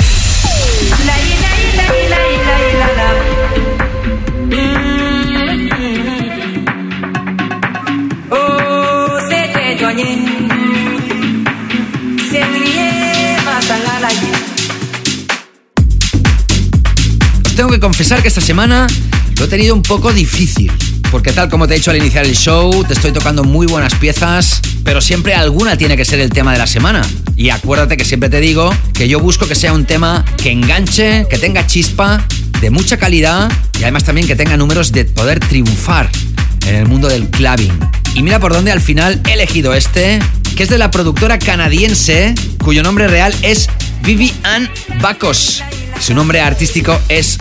Tengo 17.54 17.70
que 17.70 17.80
confesar 17.80 18.20
que 18.20 18.28
esta 18.28 18.40
semana 18.40 18.86
lo 19.38 19.44
he 19.44 19.48
tenido 19.48 19.74
un 19.74 19.82
poco 19.82 20.12
difícil. 20.12 20.72
Porque 21.10 21.32
tal 21.32 21.48
como 21.48 21.68
te 21.68 21.74
he 21.74 21.76
dicho 21.76 21.90
al 21.90 21.96
iniciar 21.96 22.24
el 22.24 22.34
show, 22.34 22.84
te 22.84 22.94
estoy 22.94 23.12
tocando 23.12 23.44
muy 23.44 23.66
buenas 23.66 23.94
piezas, 23.94 24.60
pero 24.82 25.00
siempre 25.00 25.34
alguna 25.34 25.76
tiene 25.76 25.96
que 25.96 26.04
ser 26.04 26.18
el 26.18 26.30
tema 26.30 26.52
de 26.52 26.58
la 26.58 26.66
semana. 26.66 27.02
Y 27.36 27.50
acuérdate 27.50 27.96
que 27.96 28.04
siempre 28.04 28.28
te 28.28 28.40
digo 28.40 28.74
que 28.92 29.08
yo 29.08 29.20
busco 29.20 29.46
que 29.46 29.54
sea 29.54 29.72
un 29.72 29.84
tema 29.84 30.24
que 30.36 30.50
enganche, 30.50 31.26
que 31.30 31.38
tenga 31.38 31.66
chispa, 31.66 32.26
de 32.60 32.70
mucha 32.70 32.96
calidad 32.96 33.50
y 33.78 33.82
además 33.82 34.04
también 34.04 34.26
que 34.26 34.36
tenga 34.36 34.56
números 34.56 34.92
de 34.92 35.04
poder 35.04 35.40
triunfar 35.40 36.10
en 36.66 36.74
el 36.74 36.86
mundo 36.86 37.08
del 37.08 37.28
clubbing. 37.28 38.03
Y 38.14 38.22
mira 38.22 38.38
por 38.38 38.52
dónde 38.52 38.70
al 38.70 38.80
final 38.80 39.20
he 39.28 39.32
elegido 39.32 39.74
este, 39.74 40.20
que 40.56 40.62
es 40.62 40.68
de 40.68 40.78
la 40.78 40.90
productora 40.90 41.38
canadiense, 41.38 42.34
cuyo 42.62 42.82
nombre 42.82 43.08
real 43.08 43.34
es 43.42 43.68
Vivian 44.02 44.70
Bacos. 45.00 45.62
Su 46.00 46.14
nombre 46.14 46.40
artístico 46.40 46.98
es 47.08 47.38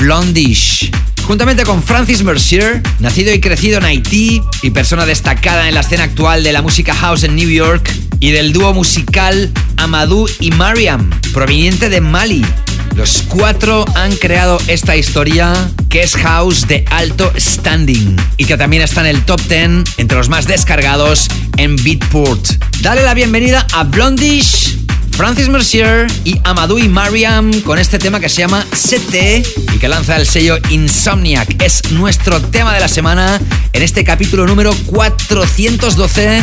Blondish. 0.00 0.90
Juntamente 1.26 1.64
con 1.64 1.82
Francis 1.82 2.22
Mercier, 2.22 2.82
nacido 3.00 3.32
y 3.34 3.40
crecido 3.40 3.78
en 3.78 3.84
Haití 3.84 4.42
y 4.62 4.70
persona 4.70 5.04
destacada 5.04 5.68
en 5.68 5.74
la 5.74 5.80
escena 5.80 6.04
actual 6.04 6.42
de 6.42 6.52
la 6.52 6.62
música 6.62 6.94
house 6.94 7.24
en 7.24 7.36
New 7.36 7.50
York 7.50 7.90
y 8.20 8.30
del 8.30 8.52
dúo 8.52 8.72
musical 8.72 9.50
Amadou 9.76 10.26
y 10.40 10.50
Mariam, 10.52 11.10
proveniente 11.32 11.90
de 11.90 12.00
Mali. 12.00 12.44
Los 12.94 13.24
cuatro 13.28 13.84
han 13.96 14.14
creado 14.16 14.58
esta 14.68 14.96
historia 14.96 15.52
que 15.94 16.02
es 16.02 16.16
house 16.16 16.66
de 16.66 16.84
alto 16.90 17.32
standing 17.38 18.16
y 18.36 18.46
que 18.46 18.56
también 18.56 18.82
está 18.82 19.02
en 19.02 19.06
el 19.14 19.24
top 19.24 19.40
10 19.42 19.84
entre 19.98 20.18
los 20.18 20.28
más 20.28 20.44
descargados 20.44 21.28
en 21.56 21.76
Beatport. 21.76 22.44
Dale 22.80 23.04
la 23.04 23.14
bienvenida 23.14 23.64
a 23.72 23.84
Blondish 23.84 24.76
Francis 25.12 25.48
Mercier 25.48 26.08
y 26.24 26.40
Amadou 26.42 26.78
y 26.78 26.88
Mariam 26.88 27.60
con 27.60 27.78
este 27.78 28.00
tema 28.00 28.18
que 28.18 28.28
se 28.28 28.40
llama 28.40 28.66
CT 28.72 29.46
y 29.72 29.78
que 29.78 29.86
lanza 29.86 30.16
el 30.16 30.26
sello 30.26 30.58
Insomniac. 30.70 31.62
Es 31.62 31.92
nuestro 31.92 32.40
tema 32.40 32.74
de 32.74 32.80
la 32.80 32.88
semana 32.88 33.40
en 33.72 33.82
este 33.84 34.02
capítulo 34.02 34.48
número 34.48 34.74
412 34.86 36.42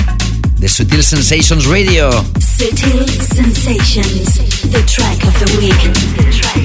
de 0.59 0.69
Sutil 0.69 1.03
Sensations 1.03 1.65
Radio. 1.65 2.09
Sutil 2.39 3.05
Sensations, 3.35 4.37
the 4.71 4.81
track 4.83 5.21
of 5.25 5.37
the 5.43 5.57
week. 5.57 6.60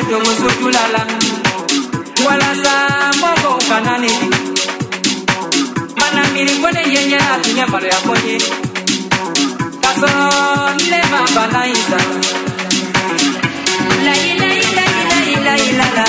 wetu 0.00 0.16
musutulala 0.24 1.02
wala 2.26 2.50
saa 2.64 3.12
mboko 3.18 3.48
ufanani 3.58 4.10
mana 6.00 6.22
milikone 6.32 6.80
yenye 6.94 7.16
atunyambalo 7.34 7.86
yakonye 7.86 8.38
kasoro 9.80 10.70
lema 10.90 11.20
balaisa 11.34 11.98
lailailailailala 14.04 16.04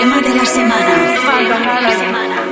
Tema 0.00 0.18
de 0.22 0.34
la 0.34 0.46
semana. 0.46 0.86
Tema 1.44 1.74
de 1.74 1.82
la 1.82 1.90
semana. 1.90 2.50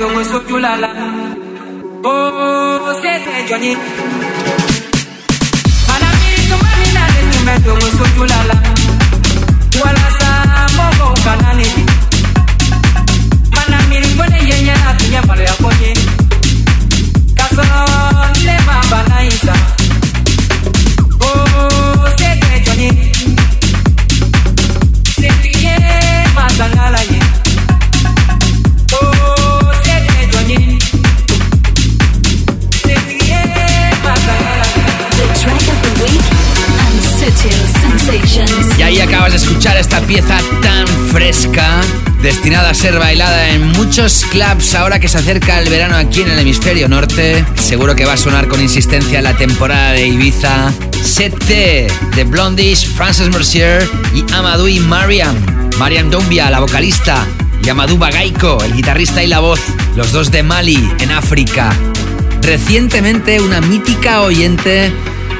Yo 0.00 0.08
soy 0.24 0.62
la 0.62 0.76
la. 0.78 0.88
Oh, 2.02 2.90
c'est 3.02 3.20
très 3.22 3.46
joigné. 3.46 3.76
Manamito, 5.88 6.56
manina, 6.64 7.04
tu 7.30 7.38
me, 7.44 7.54
yo 7.66 7.74
soy 7.98 8.26
la 8.26 8.40
la. 8.48 8.56
Voilà 9.76 10.06
ça, 10.18 10.30
mon. 10.76 11.79
Destinada 42.30 42.70
a 42.70 42.74
ser 42.74 42.96
bailada 42.96 43.50
en 43.50 43.66
muchos 43.72 44.24
clubs 44.30 44.76
ahora 44.76 45.00
que 45.00 45.08
se 45.08 45.18
acerca 45.18 45.58
el 45.58 45.68
verano 45.68 45.96
aquí 45.96 46.22
en 46.22 46.30
el 46.30 46.38
hemisferio 46.38 46.88
norte. 46.88 47.44
Seguro 47.56 47.96
que 47.96 48.04
va 48.04 48.12
a 48.12 48.16
sonar 48.16 48.46
con 48.46 48.60
insistencia 48.60 49.20
la 49.20 49.36
temporada 49.36 49.92
de 49.92 50.06
Ibiza. 50.06 50.72
Sete 51.02 51.88
de 52.14 52.24
Blondish, 52.24 52.86
Frances 52.94 53.30
Mercier 53.30 53.84
y 54.14 54.24
Amadou 54.32 54.68
y 54.68 54.78
Mariam. 54.78 55.34
Mariam 55.76 56.08
Doumbia, 56.08 56.50
la 56.50 56.60
vocalista, 56.60 57.26
y 57.64 57.68
Amadou 57.68 57.98
Bagaiko, 57.98 58.62
el 58.62 58.74
guitarrista 58.74 59.24
y 59.24 59.26
la 59.26 59.40
voz, 59.40 59.60
los 59.96 60.12
dos 60.12 60.30
de 60.30 60.44
Mali, 60.44 60.88
en 61.00 61.10
África. 61.10 61.76
Recientemente 62.42 63.40
una 63.40 63.60
mítica 63.60 64.20
oyente 64.20 64.92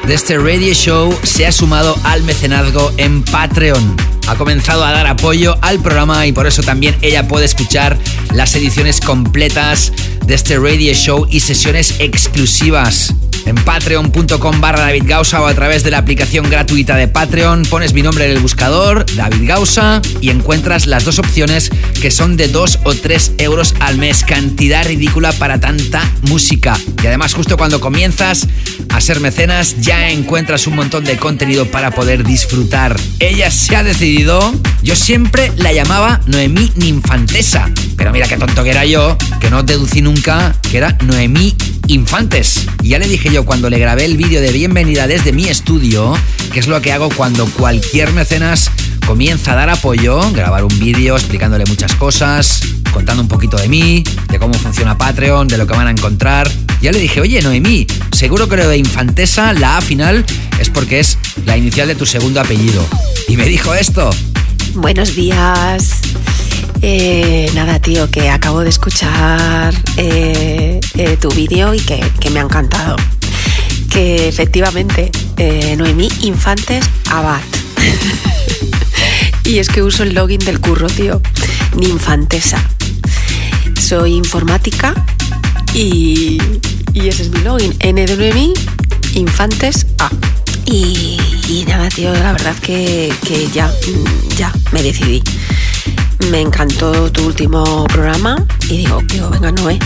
de 0.07 0.13
este 0.13 0.37
radio 0.37 0.73
show 0.73 1.17
se 1.23 1.47
ha 1.47 1.53
sumado 1.53 1.97
al 2.03 2.23
mecenazgo 2.23 2.91
en 2.97 3.23
Patreon. 3.23 4.10
Ha 4.31 4.37
comenzado 4.37 4.85
a 4.85 4.91
dar 4.91 5.07
apoyo 5.07 5.57
al 5.61 5.81
programa 5.81 6.25
y 6.25 6.31
por 6.31 6.47
eso 6.47 6.63
también 6.63 6.95
ella 7.01 7.27
puede 7.27 7.43
escuchar 7.43 7.97
las 8.33 8.55
ediciones 8.55 9.01
completas 9.01 9.91
de 10.25 10.35
este 10.35 10.57
radio 10.57 10.93
show 10.93 11.27
y 11.29 11.41
sesiones 11.41 11.95
exclusivas. 11.99 13.13
En 13.45 13.55
patreon.com 13.55 14.61
barra 14.61 14.81
David 14.81 15.03
Gausa 15.05 15.41
o 15.41 15.47
a 15.47 15.53
través 15.53 15.83
de 15.83 15.91
la 15.91 15.97
aplicación 15.97 16.49
gratuita 16.49 16.95
de 16.95 17.09
Patreon 17.09 17.63
pones 17.63 17.93
mi 17.93 18.03
nombre 18.03 18.25
en 18.25 18.31
el 18.31 18.39
buscador, 18.39 19.05
David 19.15 19.47
Gausa, 19.47 20.01
y 20.21 20.29
encuentras 20.29 20.87
las 20.87 21.03
dos 21.03 21.19
opciones 21.19 21.69
que 22.01 22.11
son 22.11 22.37
de 22.37 22.47
2 22.47 22.79
o 22.83 22.93
3 22.93 23.33
euros 23.39 23.73
al 23.81 23.97
mes. 23.97 24.23
Cantidad 24.23 24.85
ridícula 24.85 25.33
para 25.33 25.59
tanta 25.59 26.09
música. 26.21 26.79
Y 27.03 27.07
además 27.07 27.33
justo 27.33 27.57
cuando 27.57 27.81
comienzas 27.81 28.47
a 28.93 28.99
ser 28.99 29.19
mecenas 29.19 29.75
ya 29.79 30.09
encuentras 30.09 30.67
un 30.67 30.75
montón 30.75 31.03
de 31.05 31.17
contenido 31.17 31.65
para 31.65 31.91
poder 31.91 32.23
disfrutar. 32.23 32.99
Ella 33.19 33.49
se 33.49 33.75
ha 33.75 33.83
decidido, 33.83 34.53
yo 34.83 34.95
siempre 34.95 35.51
la 35.55 35.71
llamaba 35.71 36.21
Noemí 36.27 36.71
Ninfantesa, 36.75 37.69
pero 37.97 38.11
mira 38.11 38.27
qué 38.27 38.37
tonto 38.37 38.63
que 38.63 38.71
era 38.71 38.85
yo, 38.85 39.17
que 39.39 39.49
no 39.49 39.63
deducí 39.63 40.01
nunca 40.01 40.55
que 40.69 40.77
era 40.77 40.97
Noemí 41.03 41.55
Infantes. 41.87 42.67
Y 42.83 42.89
ya 42.89 42.99
le 42.99 43.07
dije 43.07 43.31
yo 43.31 43.45
cuando 43.45 43.69
le 43.69 43.79
grabé 43.79 44.05
el 44.05 44.17
vídeo 44.17 44.41
de 44.41 44.51
bienvenida 44.51 45.07
desde 45.07 45.31
mi 45.31 45.45
estudio, 45.45 46.17
que 46.51 46.59
es 46.59 46.67
lo 46.67 46.81
que 46.81 46.91
hago 46.91 47.09
cuando 47.09 47.45
cualquier 47.45 48.11
mecenas 48.11 48.71
comienza 49.05 49.53
a 49.53 49.55
dar 49.55 49.69
apoyo, 49.69 50.19
grabar 50.31 50.63
un 50.63 50.79
vídeo 50.79 51.15
explicándole 51.15 51.65
muchas 51.65 51.93
cosas, 51.95 52.61
contando 52.91 53.21
un 53.23 53.27
poquito 53.27 53.57
de 53.57 53.67
mí, 53.67 54.03
de 54.29 54.39
cómo 54.39 54.53
funciona 54.53 54.97
Patreon, 54.97 55.47
de 55.47 55.57
lo 55.57 55.65
que 55.65 55.73
van 55.73 55.87
a 55.87 55.91
encontrar. 55.91 56.49
Ya 56.81 56.91
le 56.91 56.99
dije, 56.99 57.21
oye 57.21 57.41
Noemí, 57.41 57.87
seguro 58.21 58.47
que 58.47 58.55
lo 58.55 58.69
de 58.69 58.77
Infantesa, 58.77 59.51
la 59.51 59.77
A 59.77 59.81
final, 59.81 60.23
es 60.59 60.69
porque 60.69 60.99
es 60.99 61.17
la 61.47 61.57
inicial 61.57 61.87
de 61.87 61.95
tu 61.95 62.05
segundo 62.05 62.39
apellido. 62.39 62.85
Y 63.27 63.35
me 63.35 63.45
dijo 63.45 63.73
esto. 63.73 64.11
Buenos 64.75 65.15
días. 65.15 66.01
Eh, 66.83 67.49
nada, 67.55 67.79
tío, 67.79 68.11
que 68.11 68.29
acabo 68.29 68.59
de 68.59 68.69
escuchar 68.69 69.73
eh, 69.97 70.79
eh, 70.99 71.17
tu 71.19 71.29
vídeo 71.31 71.73
y 71.73 71.79
que, 71.79 71.99
que 72.19 72.29
me 72.29 72.39
ha 72.39 72.43
encantado. 72.43 72.95
Que 73.89 74.27
efectivamente, 74.27 75.09
eh, 75.37 75.75
Noemí 75.75 76.07
Infantes 76.21 76.85
Abad. 77.09 77.41
y 79.45 79.57
es 79.57 79.67
que 79.67 79.81
uso 79.81 80.03
el 80.03 80.13
login 80.13 80.41
del 80.41 80.59
curro, 80.59 80.85
tío. 80.85 81.23
Ninfantesa. 81.75 82.63
Soy 83.79 84.13
informática 84.13 84.93
y, 85.73 86.37
y 86.93 87.07
ese 87.07 87.23
es 87.23 87.29
mi 87.29 87.41
login. 87.41 87.75
N 87.79 88.05
de 88.05 88.17
Noemí, 88.17 88.53
Infantes 89.13 89.85
A. 89.99 90.09
Y, 90.65 91.65
nada, 91.67 91.89
tío, 91.89 92.13
la 92.13 92.31
verdad 92.31 92.55
que, 92.61 93.13
que 93.27 93.47
ya, 93.49 93.67
mm, 93.67 94.29
ya 94.37 94.53
me 94.71 94.81
decidí. 94.81 95.21
Me 96.29 96.41
encantó 96.41 97.11
tu 97.11 97.25
último 97.25 97.85
programa 97.85 98.45
y 98.69 98.77
digo, 98.77 99.01
tío, 99.07 99.29
venga, 99.29 99.51
Noé, 99.51 99.79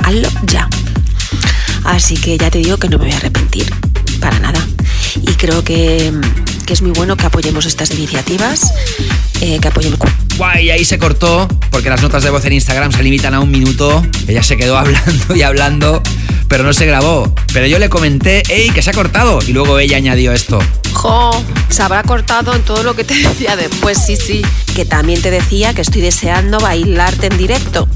hazlo 0.00 0.28
ya. 0.46 0.68
Así 1.84 2.16
que 2.16 2.38
ya 2.38 2.50
te 2.50 2.58
digo 2.58 2.76
que 2.76 2.88
no 2.88 2.98
me 2.98 3.04
voy 3.04 3.12
a 3.12 3.16
arrepentir, 3.18 3.72
para 4.20 4.38
nada. 4.38 4.66
Y 5.16 5.32
creo 5.34 5.62
que, 5.62 6.12
que 6.66 6.72
es 6.72 6.82
muy 6.82 6.92
bueno 6.92 7.16
que 7.16 7.26
apoyemos 7.26 7.66
estas 7.66 7.90
iniciativas, 7.92 8.72
eh, 9.40 9.58
que 9.60 9.68
apoyemos... 9.68 9.98
Guay, 10.36 10.70
ahí 10.70 10.84
se 10.84 10.98
cortó, 10.98 11.48
porque 11.70 11.90
las 11.90 12.02
notas 12.02 12.22
de 12.22 12.30
voz 12.30 12.44
en 12.44 12.54
Instagram 12.54 12.92
se 12.92 13.02
limitan 13.02 13.34
a 13.34 13.40
un 13.40 13.50
minuto. 13.50 14.02
Ella 14.26 14.42
se 14.42 14.56
quedó 14.56 14.78
hablando 14.78 15.34
y 15.34 15.42
hablando, 15.42 16.02
pero 16.48 16.64
no 16.64 16.72
se 16.72 16.86
grabó. 16.86 17.34
Pero 17.52 17.66
yo 17.66 17.78
le 17.78 17.88
comenté, 17.88 18.42
¡ey, 18.48 18.70
que 18.70 18.82
se 18.82 18.90
ha 18.90 18.92
cortado! 18.92 19.40
Y 19.46 19.52
luego 19.52 19.78
ella 19.78 19.96
añadió 19.96 20.32
esto. 20.32 20.58
Jo, 20.92 21.30
se 21.68 21.82
habrá 21.82 22.02
cortado 22.02 22.54
en 22.54 22.62
todo 22.62 22.82
lo 22.82 22.94
que 22.94 23.04
te 23.04 23.14
decía 23.28 23.56
después, 23.56 23.98
sí, 23.98 24.16
sí. 24.16 24.42
Que 24.74 24.84
también 24.84 25.20
te 25.20 25.30
decía 25.30 25.74
que 25.74 25.82
estoy 25.82 26.00
deseando 26.00 26.58
bailarte 26.58 27.26
en 27.26 27.36
directo. 27.36 27.88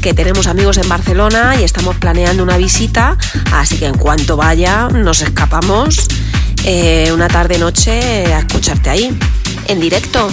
Que 0.00 0.14
tenemos 0.14 0.46
amigos 0.46 0.78
en 0.78 0.88
Barcelona 0.88 1.56
y 1.60 1.64
estamos 1.64 1.96
planeando 1.96 2.42
una 2.42 2.56
visita, 2.56 3.18
así 3.52 3.78
que 3.78 3.86
en 3.86 3.96
cuanto 3.96 4.36
vaya 4.36 4.88
nos 4.88 5.22
escapamos 5.22 6.06
eh, 6.64 7.10
una 7.12 7.28
tarde-noche 7.28 8.32
a 8.32 8.40
escucharte 8.40 8.90
ahí, 8.90 9.16
en 9.68 9.80
directo. 9.80 10.30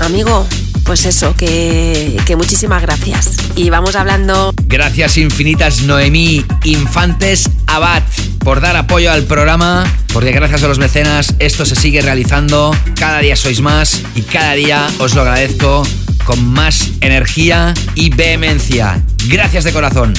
Amigo, 0.00 0.46
pues 0.84 1.06
eso, 1.06 1.34
que, 1.36 2.20
que 2.26 2.36
muchísimas 2.36 2.82
gracias. 2.82 3.36
Y 3.54 3.70
vamos 3.70 3.96
hablando 3.96 4.52
Gracias 4.66 5.18
infinitas 5.18 5.82
Noemí 5.82 6.44
Infantes 6.64 7.50
Abad 7.66 8.02
por 8.38 8.60
dar 8.60 8.76
apoyo 8.76 9.12
al 9.12 9.24
programa, 9.24 9.84
porque 10.12 10.32
gracias 10.32 10.62
a 10.62 10.68
los 10.68 10.78
mecenas 10.78 11.34
esto 11.38 11.64
se 11.64 11.76
sigue 11.76 12.00
realizando, 12.00 12.74
cada 12.98 13.20
día 13.20 13.36
sois 13.36 13.60
más 13.60 14.00
y 14.14 14.22
cada 14.22 14.54
día 14.54 14.88
os 14.98 15.14
lo 15.14 15.20
agradezco 15.20 15.82
con 16.24 16.46
más 16.52 16.90
energía 17.00 17.74
y 17.94 18.10
vehemencia. 18.10 19.02
Gracias 19.26 19.64
de 19.64 19.72
corazón. 19.72 20.14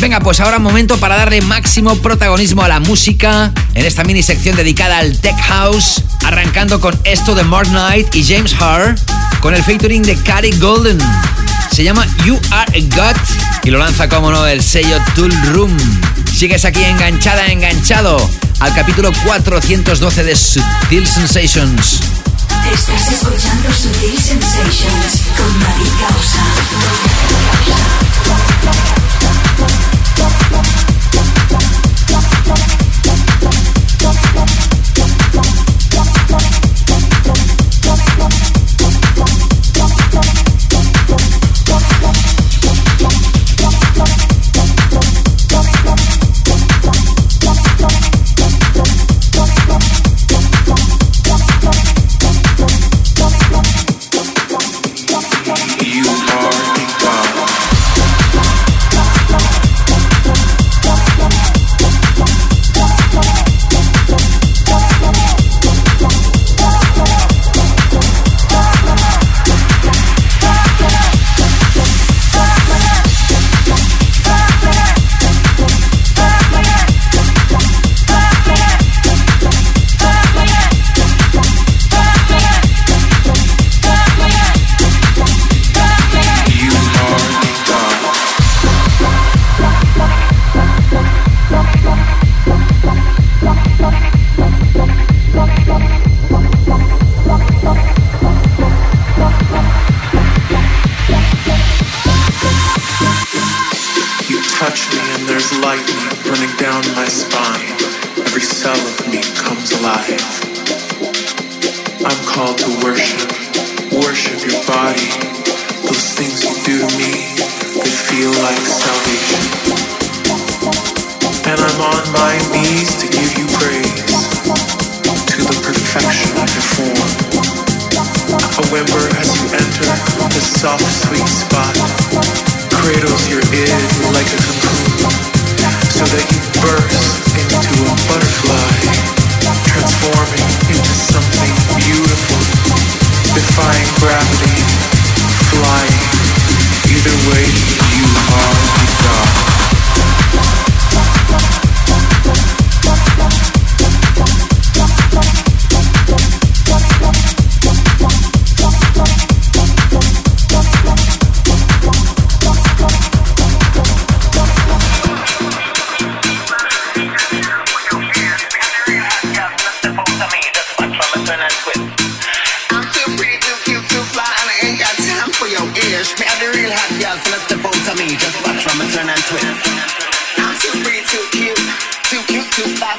Venga, 0.00 0.20
pues 0.20 0.40
ahora 0.40 0.58
momento 0.58 0.98
para 0.98 1.16
darle 1.16 1.40
máximo 1.40 1.96
protagonismo 1.96 2.62
a 2.62 2.68
la 2.68 2.80
música 2.80 3.52
en 3.74 3.86
esta 3.86 4.04
mini 4.04 4.22
sección 4.22 4.56
dedicada 4.56 4.98
al 4.98 5.18
Tech 5.18 5.36
House, 5.42 6.02
arrancando 6.24 6.80
con 6.80 6.98
esto 7.04 7.34
de 7.34 7.44
Mark 7.44 7.68
Knight 7.68 8.14
y 8.14 8.24
James 8.24 8.54
Hart, 8.60 8.98
con 9.40 9.54
el 9.54 9.62
featuring 9.62 10.02
de 10.02 10.16
Cary 10.16 10.52
Golden. 10.58 10.98
Se 11.70 11.82
llama 11.82 12.06
You 12.24 12.38
Are 12.50 12.78
a 12.78 12.96
God 12.96 13.16
y 13.64 13.70
lo 13.70 13.78
lanza, 13.78 14.08
como 14.08 14.30
no, 14.30 14.46
el 14.46 14.62
sello 14.62 14.98
Tool 15.14 15.32
Room. 15.52 15.74
Sigues 16.34 16.64
aquí 16.64 16.84
enganchada, 16.84 17.46
enganchado 17.46 18.18
al 18.60 18.74
capítulo 18.74 19.12
412 19.24 20.24
de 20.24 20.36
Sutil 20.36 21.06
Sensations. 21.06 22.15
Estás 22.72 23.08
escuchando 23.08 23.72
Sutil 23.72 24.18
Sensations 24.18 25.22
con 25.36 25.60
David 25.60 25.92
Gausa. 26.00 26.44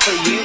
for 0.07 0.31
you. 0.31 0.36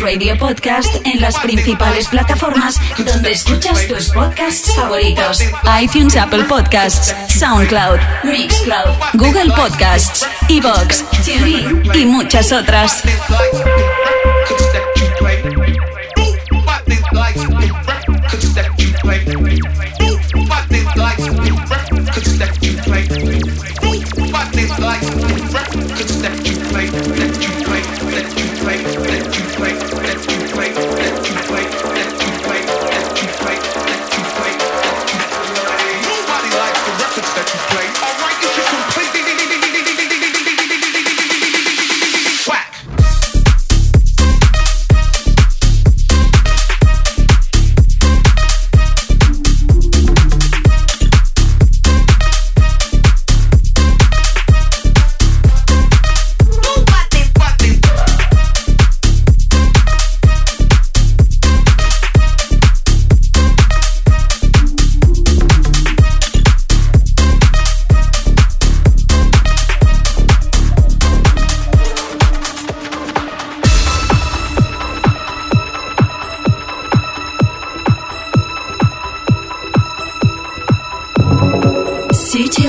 Radio 0.00 0.38
Podcast 0.38 0.94
en 1.04 1.20
las 1.20 1.38
principales 1.40 2.08
plataformas 2.08 2.80
donde 2.96 3.32
escuchas 3.32 3.86
tus 3.86 4.08
podcasts 4.08 4.74
favoritos: 4.74 5.42
iTunes, 5.78 6.16
Apple 6.16 6.44
Podcasts, 6.44 7.14
SoundCloud, 7.28 7.98
Mixcloud, 8.24 8.96
Google 9.12 9.52
Podcasts, 9.54 10.26
Evox, 10.48 11.04
TuneIn 11.26 11.82
y 11.92 12.06
muchas 12.06 12.50
otras. 12.50 13.02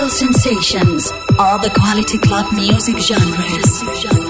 Sensations. 0.10 1.12
All 1.40 1.60
the 1.60 1.70
quality 1.70 2.18
club 2.18 2.52
music 2.54 2.98
genres. 2.98 4.23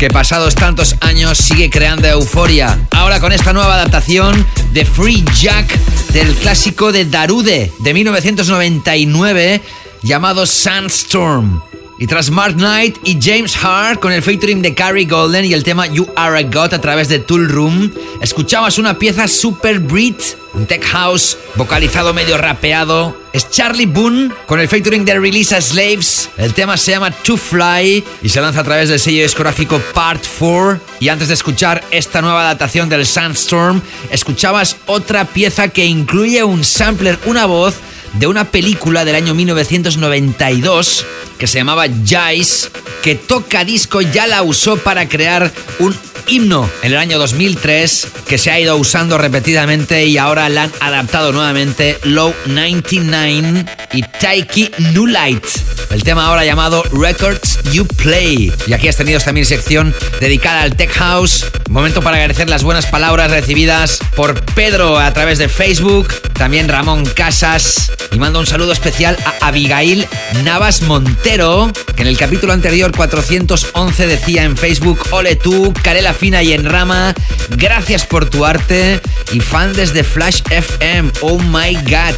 Que 0.00 0.08
pasados 0.08 0.54
tantos 0.54 0.96
años 1.02 1.36
sigue 1.36 1.68
creando 1.68 2.08
euforia? 2.08 2.88
Ahora 2.90 3.20
con 3.20 3.32
esta 3.32 3.52
nueva 3.52 3.74
adaptación 3.74 4.46
de 4.72 4.86
Free 4.86 5.22
Jack 5.38 5.78
del 6.14 6.34
clásico 6.36 6.90
de 6.90 7.04
Darude 7.04 7.70
de 7.80 7.94
1999 7.94 9.60
llamado 10.00 10.46
Sandstorm. 10.46 11.60
Y 11.98 12.06
tras 12.06 12.30
Mark 12.30 12.54
Knight 12.54 12.96
y 13.04 13.18
James 13.20 13.54
Hart 13.62 14.00
con 14.00 14.10
el 14.10 14.22
featuring 14.22 14.62
de 14.62 14.74
Carrie 14.74 15.04
Golden 15.04 15.44
y 15.44 15.52
el 15.52 15.64
tema 15.64 15.86
You 15.86 16.08
Are 16.16 16.38
a 16.38 16.44
God 16.44 16.72
a 16.72 16.80
través 16.80 17.08
de 17.10 17.18
Tool 17.18 17.46
Room, 17.46 17.92
escuchabas 18.22 18.78
una 18.78 18.98
pieza 18.98 19.28
super 19.28 19.80
Brit, 19.80 20.18
un 20.54 20.64
tech 20.64 20.82
house 20.82 21.36
vocalizado 21.56 22.14
medio 22.14 22.38
rapeado. 22.38 23.20
Es 23.34 23.50
Charlie 23.50 23.84
Boone 23.84 24.32
con 24.46 24.60
el 24.60 24.68
featuring 24.68 25.04
de 25.04 25.20
Release 25.20 25.60
Slaves. 25.60 26.09
El 26.40 26.54
tema 26.54 26.78
se 26.78 26.92
llama 26.92 27.10
To 27.10 27.36
Fly 27.36 28.02
y 28.22 28.28
se 28.30 28.40
lanza 28.40 28.60
a 28.60 28.64
través 28.64 28.88
del 28.88 28.98
sello 28.98 29.22
discográfico 29.22 29.78
Part 29.92 30.24
4. 30.38 30.80
Y 30.98 31.10
antes 31.10 31.28
de 31.28 31.34
escuchar 31.34 31.84
esta 31.90 32.22
nueva 32.22 32.40
adaptación 32.40 32.88
del 32.88 33.04
Sandstorm, 33.04 33.82
escuchabas 34.10 34.78
otra 34.86 35.26
pieza 35.26 35.68
que 35.68 35.84
incluye 35.84 36.42
un 36.42 36.64
sampler, 36.64 37.18
una 37.26 37.44
voz 37.44 37.74
de 38.14 38.26
una 38.26 38.50
película 38.50 39.04
del 39.04 39.16
año 39.16 39.34
1992 39.34 41.04
que 41.36 41.46
se 41.46 41.58
llamaba 41.58 41.84
Jice, 41.86 42.70
que 43.02 43.16
Toca 43.16 43.64
Disco 43.64 44.00
ya 44.00 44.26
la 44.26 44.42
usó 44.42 44.78
para 44.78 45.10
crear 45.10 45.52
un 45.78 45.94
himno 46.26 46.70
en 46.82 46.92
el 46.92 46.98
año 46.98 47.18
2003 47.18 48.08
que 48.26 48.38
se 48.38 48.50
ha 48.50 48.58
ido 48.58 48.76
usando 48.76 49.18
repetidamente 49.18 50.06
y 50.06 50.16
ahora 50.16 50.48
la 50.48 50.64
han 50.64 50.72
adaptado 50.80 51.32
nuevamente 51.32 51.98
Low 52.04 52.34
99 52.46 53.66
y 53.92 54.02
Taiki 54.02 54.70
New 54.92 55.06
Light. 55.06 55.44
El 55.90 56.04
tema 56.04 56.26
ahora 56.26 56.44
llamado 56.44 56.84
Records 56.92 57.58
You 57.72 57.86
Play. 57.86 58.52
Y 58.66 58.72
aquí 58.72 58.88
has 58.88 58.96
tenido 58.96 59.18
también 59.20 59.44
sección 59.44 59.94
dedicada 60.20 60.62
al 60.62 60.76
Tech 60.76 60.92
House. 60.92 61.46
Momento 61.68 62.00
para 62.00 62.16
agradecer 62.16 62.48
las 62.48 62.62
buenas 62.62 62.86
palabras 62.86 63.30
recibidas 63.30 63.98
por 64.14 64.40
Pedro 64.54 64.98
a 64.98 65.12
través 65.12 65.38
de 65.38 65.48
Facebook, 65.48 66.08
también 66.34 66.68
Ramón 66.68 67.04
Casas. 67.06 67.92
Y 68.12 68.18
mando 68.18 68.38
un 68.38 68.46
saludo 68.46 68.72
especial 68.72 69.16
a 69.24 69.48
Abigail 69.48 70.06
Navas 70.44 70.82
Montero, 70.82 71.70
que 71.96 72.02
en 72.02 72.08
el 72.08 72.16
capítulo 72.16 72.52
anterior 72.52 72.92
411 72.96 74.06
decía 74.06 74.44
en 74.44 74.56
Facebook, 74.56 75.00
ole 75.10 75.36
tú, 75.36 75.72
Carela 75.82 76.14
Fina 76.14 76.42
y 76.42 76.52
en 76.52 76.64
Rama, 76.64 77.14
gracias 77.50 78.06
por 78.06 78.28
tu 78.28 78.44
arte 78.44 79.00
y 79.32 79.40
fan 79.40 79.72
desde 79.72 80.04
Flash 80.04 80.42
FM, 80.50 81.10
oh 81.20 81.38
my 81.38 81.74
god. 81.84 82.16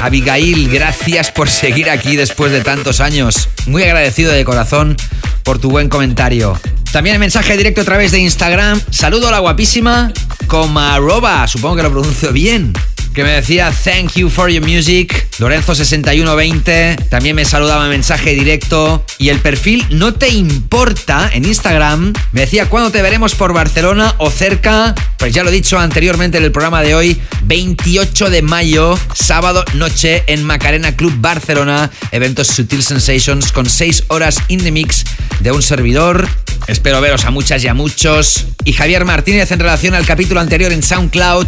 Abigail, 0.00 0.68
gracias 0.70 1.05
por 1.34 1.48
seguir 1.48 1.88
aquí 1.88 2.16
después 2.16 2.50
de 2.50 2.62
tantos 2.62 3.00
años. 3.00 3.48
Muy 3.66 3.84
agradecido 3.84 4.32
de 4.32 4.44
corazón 4.44 4.96
por 5.44 5.60
tu 5.60 5.70
buen 5.70 5.88
comentario. 5.88 6.58
También 6.90 7.14
mensaje 7.20 7.56
directo 7.56 7.82
a 7.82 7.84
través 7.84 8.10
de 8.10 8.18
Instagram. 8.18 8.80
Saludo 8.90 9.28
a 9.28 9.30
la 9.30 9.38
guapísima 9.38 10.12
Comaroba, 10.48 11.46
supongo 11.46 11.76
que 11.76 11.82
lo 11.84 11.92
pronuncio 11.92 12.32
bien. 12.32 12.72
Que 13.16 13.24
me 13.24 13.30
decía 13.30 13.72
thank 13.72 14.12
you 14.16 14.28
for 14.28 14.50
your 14.50 14.62
music. 14.62 15.26
Lorenzo6120 15.38 17.08
también 17.08 17.34
me 17.34 17.46
saludaba 17.46 17.84
en 17.84 17.90
mensaje 17.90 18.34
directo. 18.34 19.06
Y 19.16 19.30
el 19.30 19.38
perfil 19.38 19.86
No 19.88 20.12
Te 20.12 20.28
Importa 20.28 21.30
en 21.32 21.46
Instagram 21.46 22.12
me 22.32 22.42
decía 22.42 22.68
cuándo 22.68 22.90
te 22.90 23.00
veremos 23.00 23.34
por 23.34 23.54
Barcelona 23.54 24.14
o 24.18 24.30
cerca. 24.30 24.94
Pues 25.16 25.32
ya 25.32 25.44
lo 25.44 25.48
he 25.48 25.52
dicho 25.52 25.78
anteriormente 25.78 26.36
en 26.36 26.44
el 26.44 26.52
programa 26.52 26.82
de 26.82 26.94
hoy, 26.94 27.18
28 27.44 28.28
de 28.28 28.42
mayo, 28.42 28.98
sábado 29.14 29.64
noche 29.72 30.22
en 30.26 30.44
Macarena 30.44 30.94
Club 30.94 31.14
Barcelona. 31.16 31.90
Eventos 32.12 32.48
Sutil 32.48 32.82
Sensations 32.82 33.50
con 33.50 33.64
6 33.64 34.04
horas 34.08 34.42
in 34.48 34.62
the 34.62 34.70
mix 34.70 35.06
de 35.40 35.52
un 35.52 35.62
servidor. 35.62 36.28
Espero 36.66 37.00
veros 37.00 37.24
a 37.24 37.30
muchas 37.30 37.64
y 37.64 37.68
a 37.68 37.72
muchos. 37.72 38.44
Y 38.64 38.74
Javier 38.74 39.06
Martínez 39.06 39.50
en 39.52 39.60
relación 39.60 39.94
al 39.94 40.04
capítulo 40.04 40.40
anterior 40.40 40.70
en 40.70 40.82
SoundCloud 40.82 41.46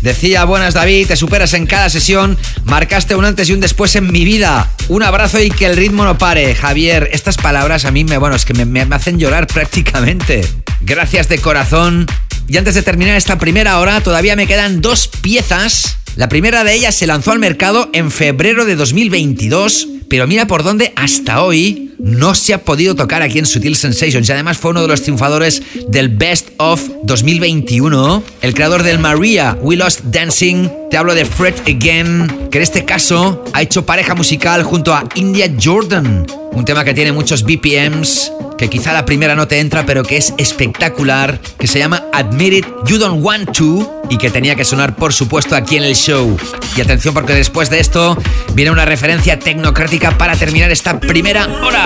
decía, 0.00 0.44
buenas 0.44 0.74
David, 0.74 1.03
te 1.04 1.16
superas 1.16 1.54
en 1.54 1.66
cada 1.66 1.88
sesión, 1.90 2.38
marcaste 2.64 3.14
un 3.14 3.24
antes 3.24 3.48
y 3.48 3.52
un 3.52 3.60
después 3.60 3.94
en 3.96 4.10
mi 4.10 4.24
vida. 4.24 4.70
Un 4.88 5.02
abrazo 5.02 5.40
y 5.40 5.50
que 5.50 5.66
el 5.66 5.76
ritmo 5.76 6.04
no 6.04 6.18
pare. 6.18 6.54
Javier, 6.54 7.08
estas 7.12 7.36
palabras 7.36 7.84
a 7.84 7.90
mí 7.90 8.04
me, 8.04 8.18
bueno, 8.18 8.36
es 8.36 8.44
que 8.44 8.54
me, 8.54 8.64
me 8.64 8.82
hacen 8.94 9.18
llorar 9.18 9.46
prácticamente. 9.46 10.46
Gracias 10.80 11.28
de 11.28 11.38
corazón. 11.38 12.06
Y 12.46 12.56
antes 12.58 12.74
de 12.74 12.82
terminar 12.82 13.16
esta 13.16 13.38
primera 13.38 13.78
hora, 13.78 14.00
todavía 14.00 14.36
me 14.36 14.46
quedan 14.46 14.80
dos 14.80 15.08
piezas. 15.08 15.96
La 16.16 16.28
primera 16.28 16.62
de 16.62 16.74
ellas 16.74 16.94
se 16.94 17.06
lanzó 17.06 17.32
al 17.32 17.38
mercado 17.38 17.90
en 17.92 18.10
febrero 18.10 18.64
de 18.64 18.76
2022, 18.76 19.88
pero 20.08 20.26
mira 20.26 20.46
por 20.46 20.62
dónde 20.62 20.92
hasta 20.96 21.42
hoy 21.42 21.92
no 21.98 22.34
se 22.34 22.54
ha 22.54 22.62
podido 22.62 22.94
tocar 22.94 23.22
aquí 23.22 23.38
en 23.38 23.46
Sutil 23.46 23.76
Sensations 23.76 24.28
y 24.28 24.32
además 24.32 24.58
fue 24.58 24.72
uno 24.72 24.82
de 24.82 24.88
los 24.88 25.02
triunfadores 25.02 25.62
del 25.88 26.08
Best 26.08 26.50
of 26.58 26.82
2021. 27.04 28.22
El 28.42 28.54
creador 28.54 28.82
del 28.82 28.98
Maria 28.98 29.56
We 29.60 29.76
Lost 29.76 30.00
Dancing, 30.04 30.68
te 30.90 30.96
hablo 30.96 31.14
de 31.14 31.24
Fred 31.24 31.54
Again, 31.60 32.48
que 32.50 32.58
en 32.58 32.62
este 32.62 32.84
caso 32.84 33.44
ha 33.52 33.62
hecho 33.62 33.86
pareja 33.86 34.14
musical 34.14 34.62
junto 34.62 34.94
a 34.94 35.08
India 35.14 35.50
Jordan, 35.62 36.26
un 36.52 36.64
tema 36.64 36.84
que 36.84 36.94
tiene 36.94 37.12
muchos 37.12 37.42
BPMs, 37.42 38.32
que 38.56 38.68
quizá 38.68 38.92
la 38.92 39.04
primera 39.04 39.34
no 39.34 39.48
te 39.48 39.58
entra, 39.58 39.84
pero 39.86 40.02
que 40.02 40.16
es 40.16 40.34
espectacular, 40.38 41.40
que 41.58 41.66
se 41.66 41.78
llama 41.78 42.04
Admit 42.12 42.52
It 42.52 42.66
You 42.86 42.98
Don't 42.98 43.24
Want 43.24 43.56
To 43.56 44.02
y 44.10 44.18
que 44.18 44.30
tenía 44.30 44.54
que 44.54 44.64
sonar, 44.64 44.94
por 44.96 45.12
supuesto, 45.12 45.56
aquí 45.56 45.76
en 45.76 45.84
el 45.84 45.96
show. 45.96 46.36
Y 46.76 46.80
atención, 46.80 47.14
porque 47.14 47.32
después 47.32 47.70
de 47.70 47.80
esto 47.80 48.16
viene 48.54 48.70
una 48.70 48.84
referencia 48.84 49.38
tecnocrática 49.38 49.93
para 50.00 50.34
terminar 50.36 50.70
esta 50.72 50.98
primera 50.98 51.46
hora. 51.46 51.84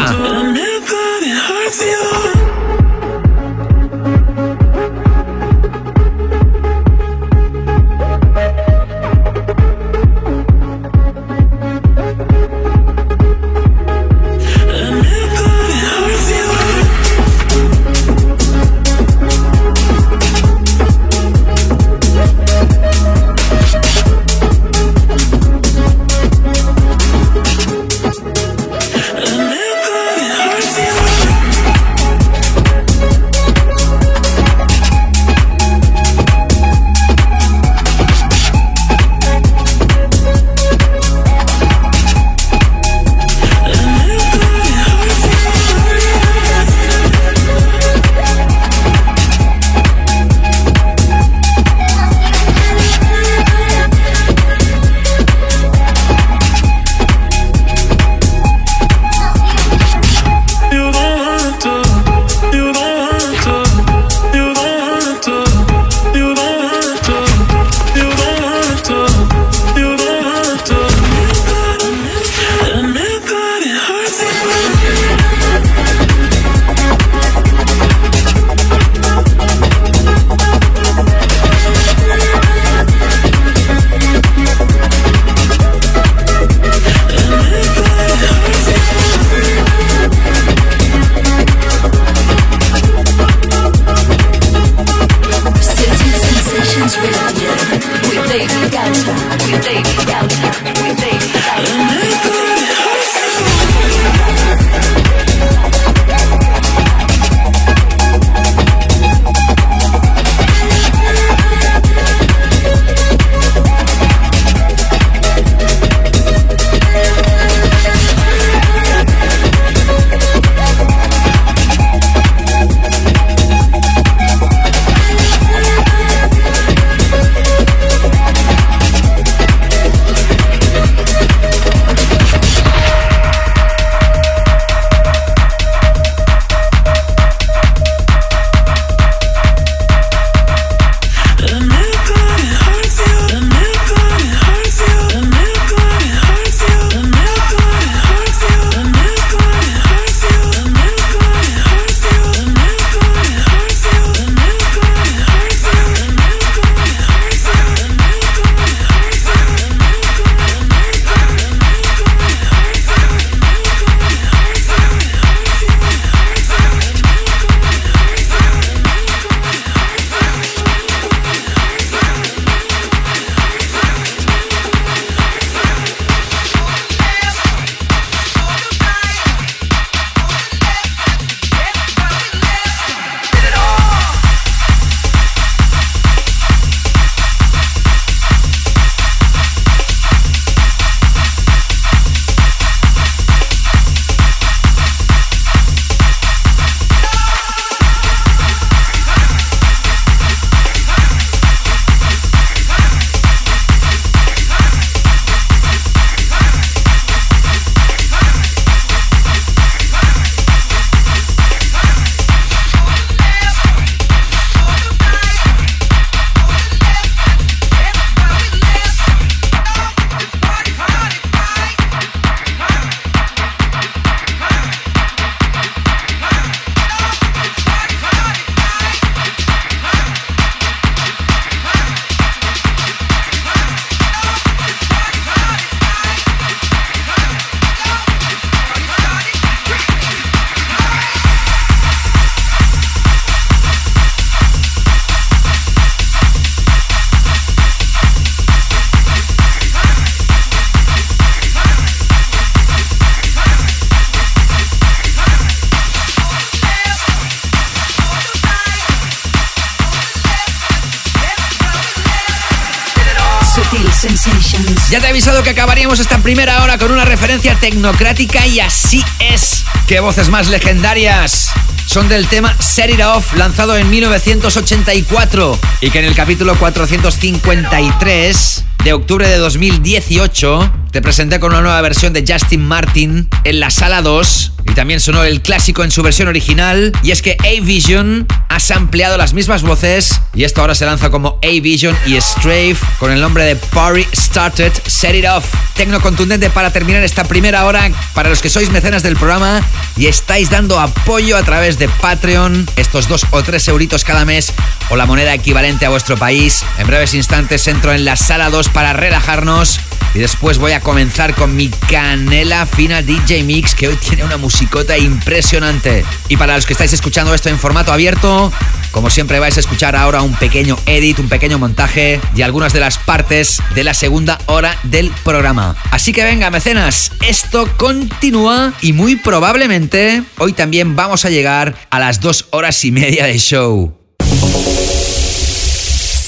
Avisado 265.18 265.42
que 265.42 265.50
acabaríamos 265.50 265.98
esta 265.98 266.18
primera 266.18 266.62
hora 266.62 266.78
con 266.78 266.92
una 266.92 267.04
referencia 267.04 267.56
tecnocrática 267.56 268.46
y 268.46 268.60
así 268.60 269.02
es. 269.18 269.64
¡Qué 269.88 269.98
voces 269.98 270.28
más 270.28 270.46
legendarias! 270.46 271.50
Son 271.86 272.08
del 272.08 272.28
tema 272.28 272.54
Set 272.60 272.90
It 272.90 273.00
Off, 273.00 273.34
lanzado 273.34 273.76
en 273.76 273.90
1984 273.90 275.58
y 275.80 275.90
que 275.90 275.98
en 275.98 276.04
el 276.04 276.14
capítulo 276.14 276.56
453 276.56 278.64
de 278.84 278.92
octubre 278.92 279.28
de 279.28 279.38
2018 279.38 280.72
te 280.92 281.02
presenté 281.02 281.40
con 281.40 281.50
una 281.50 281.62
nueva 281.62 281.80
versión 281.80 282.12
de 282.12 282.24
Justin 282.24 282.64
Martin 282.64 283.28
en 283.42 283.58
la 283.58 283.70
sala 283.70 284.02
2 284.02 284.52
y 284.70 284.74
también 284.74 285.00
sonó 285.00 285.24
el 285.24 285.42
clásico 285.42 285.82
en 285.82 285.90
su 285.90 286.04
versión 286.04 286.28
original 286.28 286.92
y 287.02 287.10
es 287.10 287.22
que 287.22 287.36
A-Vision 287.40 288.28
ha 288.58 288.60
sampleado 288.60 289.16
las 289.16 289.34
mismas 289.34 289.62
voces 289.62 290.20
y 290.34 290.42
esto 290.42 290.60
ahora 290.60 290.74
se 290.74 290.84
lanza 290.84 291.10
como 291.10 291.38
A-Vision 291.44 291.96
y 292.06 292.20
Strafe 292.20 292.78
con 292.98 293.12
el 293.12 293.20
nombre 293.20 293.44
de 293.44 293.54
Party 293.54 294.04
Started 294.12 294.72
Set 294.84 295.14
It 295.14 295.26
Off. 295.26 295.44
Tecno 295.76 296.00
contundente 296.00 296.50
para 296.50 296.72
terminar 296.72 297.04
esta 297.04 297.22
primera 297.22 297.66
hora 297.66 297.88
para 298.14 298.28
los 298.28 298.42
que 298.42 298.50
sois 298.50 298.68
mecenas 298.70 299.04
del 299.04 299.16
programa 299.16 299.62
y 299.96 300.06
estáis 300.06 300.50
dando 300.50 300.80
apoyo 300.80 301.36
a 301.36 301.44
través 301.44 301.78
de 301.78 301.88
Patreon, 301.88 302.66
estos 302.74 303.06
dos 303.06 303.26
o 303.30 303.44
tres 303.44 303.68
euritos 303.68 304.02
cada 304.02 304.24
mes 304.24 304.52
o 304.90 304.96
la 304.96 305.06
moneda 305.06 305.34
equivalente 305.34 305.86
a 305.86 305.90
vuestro 305.90 306.16
país. 306.16 306.64
En 306.78 306.86
breves 306.86 307.14
instantes 307.14 307.66
entro 307.68 307.92
en 307.92 308.04
la 308.04 308.16
sala 308.16 308.50
2 308.50 308.68
para 308.70 308.92
relajarnos 308.92 309.80
y 310.14 310.20
después 310.20 310.58
voy 310.58 310.72
a 310.72 310.80
comenzar 310.80 311.34
con 311.34 311.54
mi 311.54 311.68
canela 311.68 312.66
fina 312.66 313.02
DJ 313.02 313.42
Mix 313.44 313.74
que 313.74 313.88
hoy 313.88 313.96
tiene 313.96 314.24
una 314.24 314.36
musicota 314.36 314.96
impresionante. 314.96 316.04
Y 316.28 316.36
para 316.36 316.56
los 316.56 316.66
que 316.66 316.72
estáis 316.72 316.92
escuchando 316.92 317.34
esto 317.34 317.48
en 317.48 317.58
formato 317.58 317.92
abierto, 317.92 318.52
como 318.90 319.10
siempre 319.10 319.38
vais 319.38 319.56
a 319.56 319.60
escuchar 319.60 319.96
ahora 319.96 320.22
un 320.22 320.34
pequeño 320.34 320.76
edit, 320.86 321.18
un 321.18 321.28
pequeño 321.28 321.58
montaje 321.58 322.20
de 322.34 322.44
algunas 322.44 322.72
de 322.72 322.80
las 322.80 322.98
partes 322.98 323.62
de 323.74 323.84
la 323.84 323.94
segunda 323.94 324.38
hora 324.46 324.76
del 324.84 325.10
programa. 325.24 325.76
Así 325.90 326.12
que 326.12 326.24
venga, 326.24 326.50
mecenas, 326.50 327.12
esto 327.26 327.68
continúa 327.76 328.72
y 328.80 328.92
muy 328.92 329.16
probablemente 329.16 330.22
hoy 330.38 330.52
también 330.52 330.96
vamos 330.96 331.24
a 331.24 331.30
llegar 331.30 331.74
a 331.90 331.98
las 331.98 332.20
dos 332.20 332.46
horas 332.50 332.84
y 332.84 332.92
media 332.92 333.26
de 333.26 333.38
show. 333.38 333.97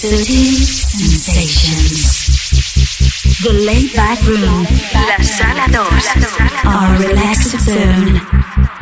Sutil 0.01 0.57
Sensations. 0.65 2.01
The 3.43 3.53
Laid 3.53 3.97
Back 3.97 4.21
Room. 4.25 4.67
La 4.93 5.25
sala 5.25 5.67
2. 5.69 5.79
Our 6.65 6.99
Zone. 7.65 8.21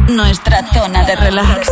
Nuestra 0.09 0.66
zona 0.72 1.05
de 1.05 1.16
relax. 1.16 1.68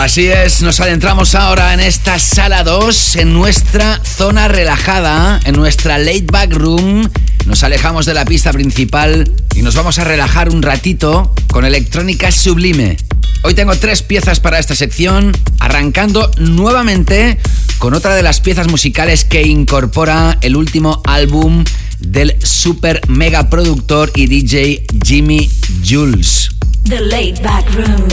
Así 0.00 0.28
es, 0.28 0.62
nos 0.62 0.80
adentramos 0.80 1.34
ahora 1.34 1.74
en 1.74 1.80
esta 1.80 2.18
sala 2.18 2.64
2, 2.64 3.16
en 3.16 3.34
nuestra 3.34 4.00
zona 4.02 4.48
relajada, 4.48 5.38
en 5.44 5.54
nuestra 5.56 5.98
laid 5.98 6.24
back 6.30 6.54
room. 6.54 7.06
Nos 7.46 7.62
alejamos 7.62 8.06
de 8.06 8.14
la 8.14 8.24
pista 8.24 8.52
principal 8.52 9.30
y 9.54 9.62
nos 9.62 9.74
vamos 9.74 9.98
a 9.98 10.04
relajar 10.04 10.48
un 10.50 10.62
ratito 10.62 11.34
con 11.48 11.64
electrónica 11.64 12.30
sublime. 12.30 12.96
Hoy 13.42 13.54
tengo 13.54 13.74
tres 13.76 14.02
piezas 14.02 14.40
para 14.40 14.58
esta 14.58 14.74
sección, 14.74 15.32
arrancando 15.58 16.30
nuevamente 16.38 17.38
con 17.78 17.94
otra 17.94 18.14
de 18.14 18.22
las 18.22 18.40
piezas 18.40 18.68
musicales 18.68 19.24
que 19.24 19.42
incorpora 19.42 20.38
el 20.42 20.56
último 20.56 21.00
álbum 21.06 21.64
del 21.98 22.36
super 22.42 23.00
mega 23.08 23.48
productor 23.48 24.12
y 24.14 24.26
DJ 24.26 24.84
Jimmy 25.02 25.50
Jules. 25.88 26.50
The 26.84 27.00
Laid 27.00 27.40
Back 27.42 27.74
Room. 27.74 28.08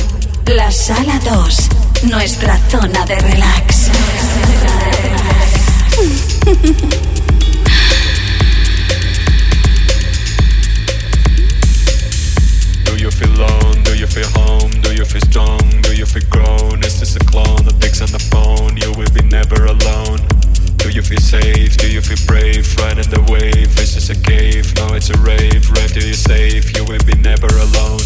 La 0.46 0.72
sala 0.72 1.20
2. 1.30 1.70
Nuestra 2.04 2.58
zona 2.70 3.06
de 3.06 3.16
relax. 3.20 3.92
On 18.08 18.14
the 18.14 18.26
phone? 18.32 18.78
You 18.78 18.92
will 18.96 19.12
be 19.12 19.24
never 19.28 19.66
alone. 19.66 20.20
Do 20.78 20.90
you 20.90 21.02
feel 21.02 21.20
safe? 21.20 21.76
Do 21.78 21.92
you 21.92 22.02
feel 22.02 22.20
brave? 22.28 22.64
Riding 22.78 23.10
the 23.10 23.20
wave? 23.28 23.76
this 23.76 23.98
Is 23.98 24.10
a 24.10 24.16
cave? 24.16 24.72
No, 24.76 24.96
it's 24.96 25.10
a 25.10 25.18
rave. 25.20 25.68
Rave 25.72 25.92
till 25.92 26.04
you're 26.04 26.14
safe. 26.14 26.76
You 26.76 26.86
will 26.86 27.04
be 27.04 27.16
never 27.20 27.48
alone. 27.48 28.04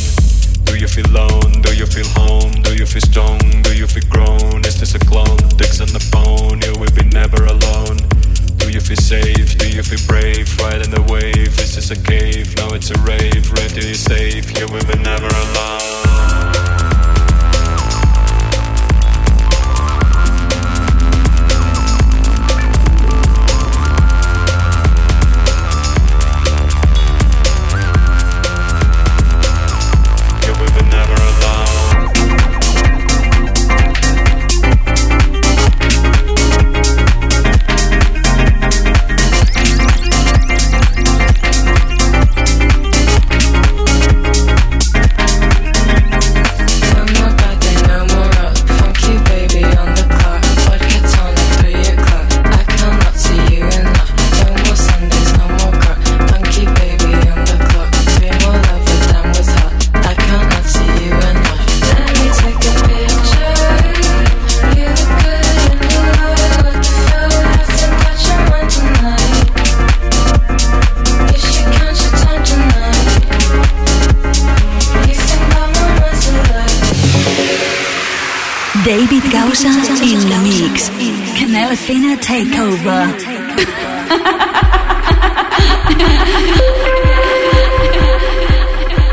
Do 0.65 0.77
you 0.77 0.87
feel 0.87 1.05
alone? 1.13 1.61
Do 1.61 1.75
you 1.75 1.85
feel 1.85 2.07
home? 2.17 2.51
Do 2.63 2.73
you 2.73 2.85
feel 2.85 3.01
strong? 3.01 3.37
Do 3.61 3.75
you 3.75 3.85
feel 3.85 4.07
grown? 4.09 4.65
Is 4.65 4.79
this 4.79 4.95
a 4.95 4.99
clone 4.99 5.37
picks 5.57 5.81
on 5.81 5.91
the 5.93 6.01
phone? 6.09 6.61
You 6.65 6.73
will 6.81 6.93
be 6.97 7.05
never 7.13 7.45
alone. 7.45 7.97
Do 8.57 8.71
you 8.71 8.81
feel 8.81 8.97
safe? 8.97 9.57
Do 9.57 9.69
you 9.69 9.83
feel 9.83 10.01
brave? 10.07 10.47
Riding 10.57 10.89
the 10.89 11.03
wave? 11.11 11.55
this 11.57 11.77
Is 11.77 11.91
a 11.91 11.99
cave? 11.99 12.55
No, 12.57 12.73
it's 12.73 12.89
a 12.89 12.97
rave. 13.05 13.43
Rave 13.53 13.73
till 13.73 13.85
you're 13.85 13.95
safe. 13.95 14.45
You 14.57 14.65
will 14.71 14.85
be 14.87 14.97
never 15.03 15.29
alone. 15.29 16.10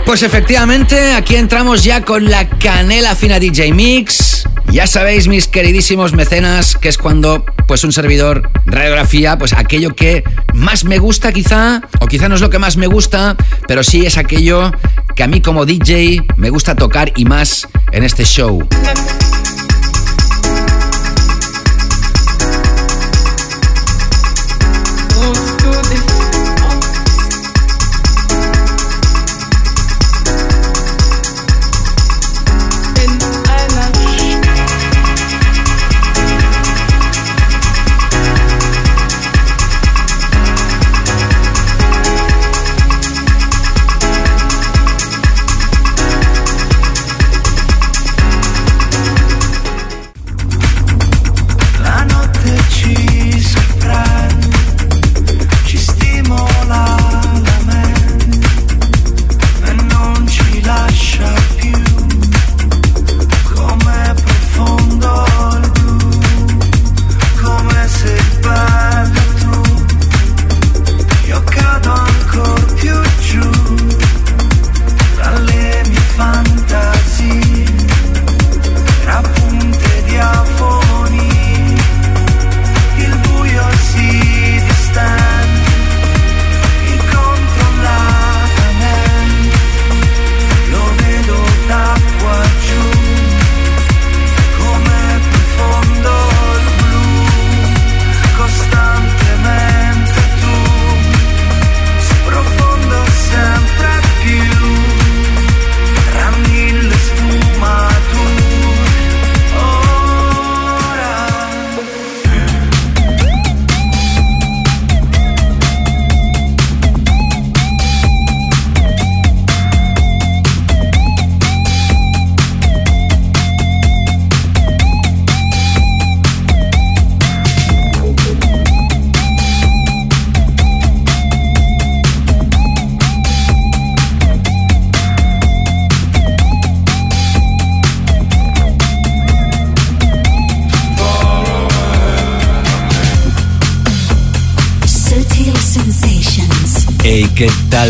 Pues 0.08 0.22
efectivamente, 0.22 1.12
aquí 1.12 1.36
entramos 1.36 1.84
ya 1.84 2.02
con 2.02 2.30
la 2.30 2.48
canela 2.48 3.14
fina 3.14 3.38
DJ 3.38 3.74
Mix. 3.74 4.48
Ya 4.72 4.86
sabéis, 4.86 5.28
mis 5.28 5.48
queridísimos 5.48 6.14
mecenas, 6.14 6.78
que 6.78 6.88
es 6.88 6.96
cuando 6.96 7.44
pues 7.66 7.84
un 7.84 7.92
servidor 7.92 8.50
radiografía, 8.64 9.36
pues 9.36 9.52
aquello 9.52 9.94
que 9.94 10.24
más 10.54 10.86
me 10.86 10.98
gusta 10.98 11.30
quizá, 11.30 11.82
o 12.00 12.06
quizá 12.06 12.30
no 12.30 12.36
es 12.36 12.40
lo 12.40 12.48
que 12.48 12.58
más 12.58 12.78
me 12.78 12.86
gusta, 12.86 13.36
pero 13.66 13.84
sí 13.84 14.06
es 14.06 14.16
aquello 14.16 14.72
que 15.14 15.24
a 15.24 15.26
mí 15.26 15.42
como 15.42 15.66
DJ 15.66 16.22
me 16.36 16.48
gusta 16.48 16.74
tocar 16.74 17.12
y 17.14 17.26
más 17.26 17.68
en 17.92 18.02
este 18.02 18.24
show. 18.24 18.66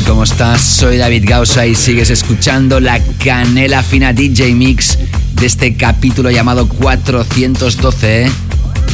¿Cómo 0.06 0.24
estás? 0.24 0.60
Soy 0.60 0.98
David 0.98 1.24
Gausa 1.27 1.65
y 1.66 1.74
sigues 1.74 2.10
escuchando 2.10 2.78
la 2.78 3.01
Canela 3.24 3.82
Fina 3.82 4.12
DJ 4.12 4.55
Mix 4.55 4.98
de 5.32 5.47
este 5.47 5.77
capítulo 5.77 6.31
llamado 6.31 6.69
412. 6.69 8.27
¿eh? 8.27 8.31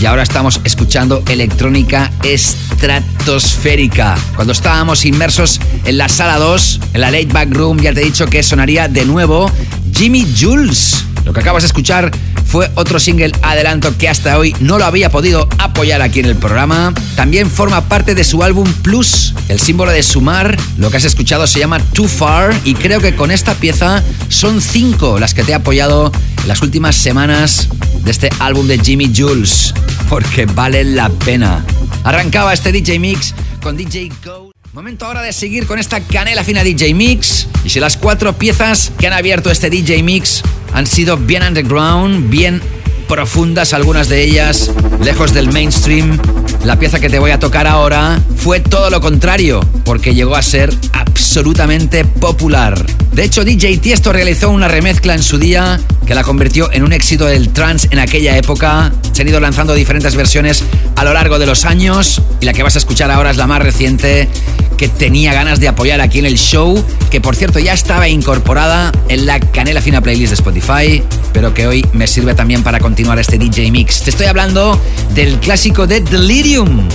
Y 0.01 0.07
ahora 0.07 0.23
estamos 0.23 0.61
escuchando 0.63 1.25
electrónica 1.29 2.13
estratosférica. 2.23 4.15
Cuando 4.37 4.53
estábamos 4.53 5.05
inmersos 5.05 5.59
en 5.85 5.99
la 5.99 6.09
sala 6.09 6.39
2, 6.39 6.81
en 6.95 7.01
la 7.01 7.11
Late 7.11 7.27
Back 7.27 7.53
Room, 7.53 7.81
ya 7.81 7.93
te 7.93 8.01
he 8.01 8.05
dicho 8.05 8.27
que 8.27 8.45
sonaría 8.45 8.87
de 8.87 9.05
nuevo 9.05 9.51
Jimmy 9.93 10.25
Jules. 10.41 11.07
Lo 11.25 11.33
que 11.33 11.41
acabas 11.41 11.65
de 11.65 11.67
escuchar 11.67 12.13
fue 12.47 12.71
otro 12.77 13.01
single 13.01 13.33
adelanto 13.43 13.99
que 13.99 14.09
hasta 14.09 14.39
hoy 14.39 14.55
no 14.61 14.79
lo 14.79 14.85
había 14.85 15.11
podido 15.11 15.49
apoyar 15.59 16.03
aquí 16.03 16.21
en 16.21 16.27
el 16.27 16.37
programa. 16.37 16.95
También 17.17 17.51
forma 17.51 17.89
parte 17.89 18.15
de 18.15 18.23
su 18.23 18.45
álbum 18.45 18.73
Plus, 18.75 19.34
el 19.49 19.61
símbolo 19.61 19.91
de 19.91 20.03
sumar. 20.03 20.57
Lo 20.79 20.91
que 20.91 20.97
has 20.97 21.05
escuchado 21.05 21.47
se 21.47 21.59
llama 21.59 21.79
Too 21.79 22.09
Far 22.09 22.55
y 22.65 22.75
creo 22.75 23.01
que 23.01 23.15
con 23.15 23.31
esta 23.31 23.55
pieza 23.55 24.03
son 24.29 24.61
cinco 24.61 25.19
las 25.19 25.35
que 25.35 25.45
te 25.45 25.53
he 25.53 25.55
apoyado 25.55 26.13
en 26.43 26.49
las 26.49 26.63
últimas 26.63 26.97
semanas 26.97 27.69
de 28.03 28.11
este 28.11 28.31
álbum 28.39 28.67
de 28.67 28.79
Jimmy 28.79 29.13
Jules, 29.15 29.75
porque 30.09 30.47
vale 30.47 30.85
la 30.85 31.09
pena. 31.09 31.65
Arrancaba 32.05 32.53
este 32.53 32.73
DJ 32.73 32.99
Mix 32.99 33.35
con 33.63 33.77
DJ 33.77 34.11
Go. 34.25 34.53
Momento 34.75 35.07
ahora 35.07 35.23
de 35.23 35.33
seguir 35.33 35.67
con 35.67 35.79
esta 35.79 36.01
canela 36.01 36.43
fina 36.43 36.65
DJ 36.65 36.95
Mix. 36.95 37.47
Y 37.65 37.71
si 37.71 37.79
las 37.81 37.97
cuatro 37.97 38.37
piezas 38.37 38.91
que 38.99 39.07
han 39.07 39.13
abierto 39.13 39.51
este 39.51 39.71
DJ 39.71 40.03
Mix 40.03 40.43
han 40.73 40.87
sido 40.87 41.17
bien 41.17 41.45
underground, 41.45 42.29
bien 42.29 42.61
profundas, 43.07 43.73
algunas 43.73 44.09
de 44.09 44.25
ellas 44.25 44.73
lejos 45.01 45.33
del 45.33 45.53
mainstream, 45.53 46.19
la 46.65 46.79
pieza 46.79 46.99
que 46.99 47.11
te 47.11 47.19
voy 47.19 47.31
a 47.31 47.39
tocar 47.39 47.67
ahora 47.67 48.21
fue 48.37 48.59
todo 48.61 48.89
lo 48.89 49.01
contrario, 49.01 49.61
porque 49.85 50.15
llegó 50.15 50.35
a 50.35 50.43
ser 50.43 50.75
absolutamente 50.93 52.05
popular. 52.05 52.85
De 53.13 53.23
hecho, 53.23 53.45
DJ 53.45 53.79
Tiesto 53.79 54.13
realizó 54.13 54.51
una 54.51 54.67
remezcla 54.67 55.15
en 55.15 55.23
su 55.23 55.39
día 55.39 55.79
que 56.07 56.15
la 56.15 56.25
convirtió 56.25 56.73
en 56.73 56.83
un 56.83 56.93
éxito 56.93 57.27
del 57.27 57.51
trance 57.51 57.89
en 57.91 57.99
aquella 57.99 58.37
época. 58.37 58.93
Se 59.13 59.23
han 59.23 59.29
ido 59.29 59.41
lanzando 59.41 59.75
diferentes 59.75 60.17
versiones 60.17 60.65
a 60.97 61.05
lo 61.05 61.13
largo 61.13 61.39
de 61.39 61.47
los 61.47 61.65
años 61.67 62.23
y 62.41 62.47
la 62.47 62.53
que 62.55 62.63
vas 62.63 62.77
a 62.77 62.79
escuchar 62.79 63.11
ahora 63.11 63.31
es 63.31 63.37
la 63.37 63.47
más 63.47 63.63
reciente 63.63 64.29
que 64.77 64.89
tenía 64.89 65.33
ganas 65.33 65.61
de 65.61 65.69
apoyar 65.69 66.01
aquí 66.01 66.19
en 66.19 66.27
el 66.27 66.37
show, 66.37 66.85
que 67.11 67.21
por 67.21 67.37
cierto 67.37 67.59
ya 67.59 67.73
estaba 67.73 68.09
incorporada 68.09 68.93
en 69.09 69.27
la 69.27 69.41
Canela 69.41 69.81
Fina 69.81 70.01
playlist 70.01 70.31
de 70.31 70.35
Spotify, 70.35 71.03
pero 71.33 71.55
que 71.55 71.67
hoy 71.67 71.87
me 71.93 72.07
sirve 72.07 72.35
también 72.35 72.63
para 72.63 72.81
continuar 72.81 73.19
este 73.19 73.39
DJ 73.39 73.71
Mix. 73.71 74.03
Te 74.03 74.11
estoy 74.11 74.27
hablando 74.27 74.81
del 75.15 75.39
clásico 75.39 75.87
de 75.87 76.01
Delirium. 76.01 76.89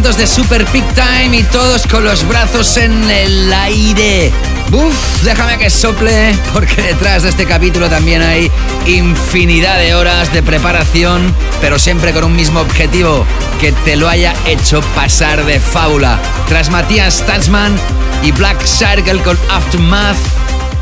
Momentos 0.00 0.16
de 0.16 0.26
super 0.26 0.64
peak 0.66 0.94
time 0.94 1.36
y 1.36 1.42
todos 1.42 1.86
con 1.86 2.02
los 2.04 2.26
brazos 2.26 2.78
en 2.78 3.10
el 3.10 3.52
aire. 3.52 4.32
Uf, 4.72 5.22
déjame 5.24 5.58
que 5.58 5.68
sople, 5.68 6.34
porque 6.54 6.80
detrás 6.80 7.22
de 7.22 7.28
este 7.28 7.44
capítulo 7.44 7.90
también 7.90 8.22
hay 8.22 8.50
infinidad 8.86 9.78
de 9.78 9.94
horas 9.94 10.32
de 10.32 10.42
preparación, 10.42 11.34
pero 11.60 11.78
siempre 11.78 12.14
con 12.14 12.24
un 12.24 12.34
mismo 12.34 12.60
objetivo, 12.60 13.26
que 13.60 13.72
te 13.72 13.96
lo 13.96 14.08
haya 14.08 14.34
hecho 14.46 14.80
pasar 14.94 15.44
de 15.44 15.60
fábula. 15.60 16.18
Tras 16.48 16.70
Matías 16.70 17.18
Stansman 17.18 17.78
y 18.22 18.32
Black 18.32 18.64
Circle 18.64 19.20
con 19.20 19.38
Aftermath, 19.50 20.16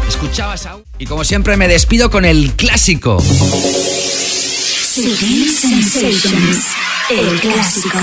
escuchabas 0.09 0.65
a... 0.67 0.77
Y 1.01 1.07
como 1.07 1.25
siempre 1.25 1.57
me 1.57 1.67
despido 1.67 2.09
con 2.09 2.25
el 2.25 2.53
clásico. 2.53 3.21
Sensations, 5.61 6.67
el 7.11 7.41
clásico. 7.41 7.99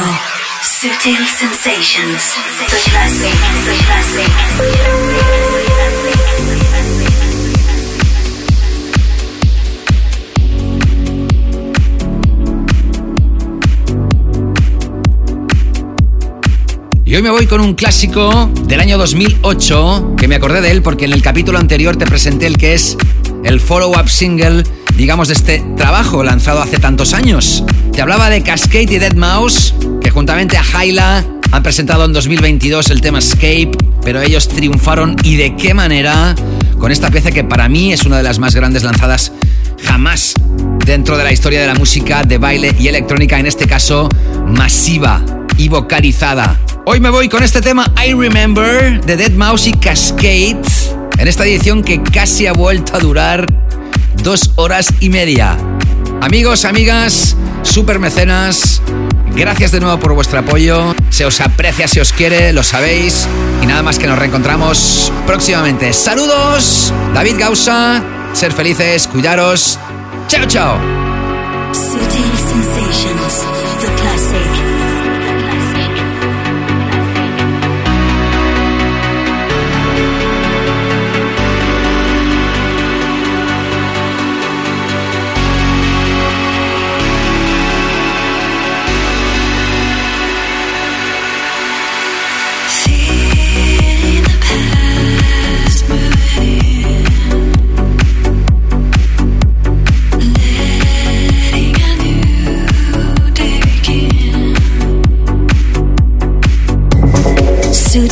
Sutil 0.65 1.19
Sensations. 1.27 2.33
Y 17.05 17.15
hoy 17.15 17.21
me 17.21 17.29
voy 17.29 17.45
con 17.45 17.61
un 17.61 17.75
clásico 17.75 18.49
del 18.63 18.79
año 18.79 18.97
2008, 18.97 20.15
que 20.17 20.27
me 20.27 20.33
acordé 20.33 20.61
de 20.61 20.71
él 20.71 20.81
porque 20.81 21.05
en 21.05 21.13
el 21.13 21.21
capítulo 21.21 21.59
anterior 21.59 21.95
te 21.95 22.07
presenté 22.07 22.47
el 22.47 22.57
que 22.57 22.73
es 22.73 22.97
el 23.43 23.59
follow-up 23.61 24.09
single, 24.09 24.63
digamos, 24.97 25.27
de 25.27 25.35
este 25.35 25.63
trabajo 25.77 26.23
lanzado 26.23 26.59
hace 26.59 26.79
tantos 26.79 27.13
años. 27.13 27.63
Te 27.91 28.01
hablaba 28.01 28.31
de 28.31 28.41
Cascade 28.41 28.95
y 28.95 28.97
Dead 28.97 29.13
Mouse, 29.13 29.75
juntamente 30.15 30.57
a 30.57 30.63
Hyla 30.63 31.25
han 31.51 31.61
presentado 31.61 32.05
en 32.05 32.13
2022 32.13 32.89
el 32.89 33.01
tema 33.01 33.19
Escape, 33.19 33.71
pero 34.01 34.21
ellos 34.21 34.47
triunfaron 34.47 35.17
y 35.23 35.35
de 35.35 35.57
qué 35.57 35.73
manera 35.73 36.33
con 36.79 36.93
esta 36.93 37.11
pieza 37.11 37.31
que 37.31 37.43
para 37.43 37.67
mí 37.67 37.91
es 37.91 38.05
una 38.05 38.17
de 38.17 38.23
las 38.23 38.39
más 38.39 38.55
grandes 38.55 38.83
lanzadas 38.83 39.33
jamás 39.83 40.33
dentro 40.85 41.17
de 41.17 41.25
la 41.25 41.33
historia 41.33 41.59
de 41.59 41.67
la 41.67 41.75
música 41.75 42.23
de 42.23 42.37
baile 42.37 42.73
y 42.79 42.87
electrónica, 42.87 43.37
en 43.37 43.45
este 43.45 43.67
caso 43.67 44.07
masiva 44.47 45.21
y 45.57 45.67
vocalizada. 45.67 46.61
Hoy 46.85 47.01
me 47.01 47.09
voy 47.09 47.27
con 47.27 47.43
este 47.43 47.59
tema 47.59 47.85
I 48.01 48.13
Remember 48.13 49.01
de 49.01 49.17
Dead 49.17 49.33
Mouse 49.33 49.67
y 49.67 49.73
Cascade 49.73 50.61
en 51.17 51.27
esta 51.27 51.45
edición 51.45 51.83
que 51.83 52.01
casi 52.01 52.47
ha 52.47 52.53
vuelto 52.53 52.95
a 52.95 52.99
durar 52.99 53.45
dos 54.23 54.53
horas 54.55 54.93
y 55.01 55.09
media. 55.09 55.57
Amigos, 56.21 56.63
amigas, 56.63 57.35
super 57.63 57.99
mecenas, 57.99 58.81
gracias 59.35 59.71
de 59.71 59.79
nuevo 59.79 59.99
por 59.99 60.13
vuestro 60.13 60.39
apoyo. 60.39 60.95
Se 61.09 61.25
os 61.25 61.41
aprecia, 61.41 61.87
se 61.87 62.01
os 62.01 62.13
quiere, 62.13 62.53
lo 62.53 62.63
sabéis. 62.63 63.27
Y 63.61 63.65
nada 63.65 63.83
más 63.83 63.99
que 63.99 64.07
nos 64.07 64.17
reencontramos 64.17 65.11
próximamente. 65.25 65.93
Saludos, 65.93 66.93
David 67.13 67.35
Gausa, 67.37 68.03
ser 68.33 68.51
felices, 68.53 69.07
cuidaros. 69.07 69.79
Chao, 70.27 70.45
chao. 70.47 70.79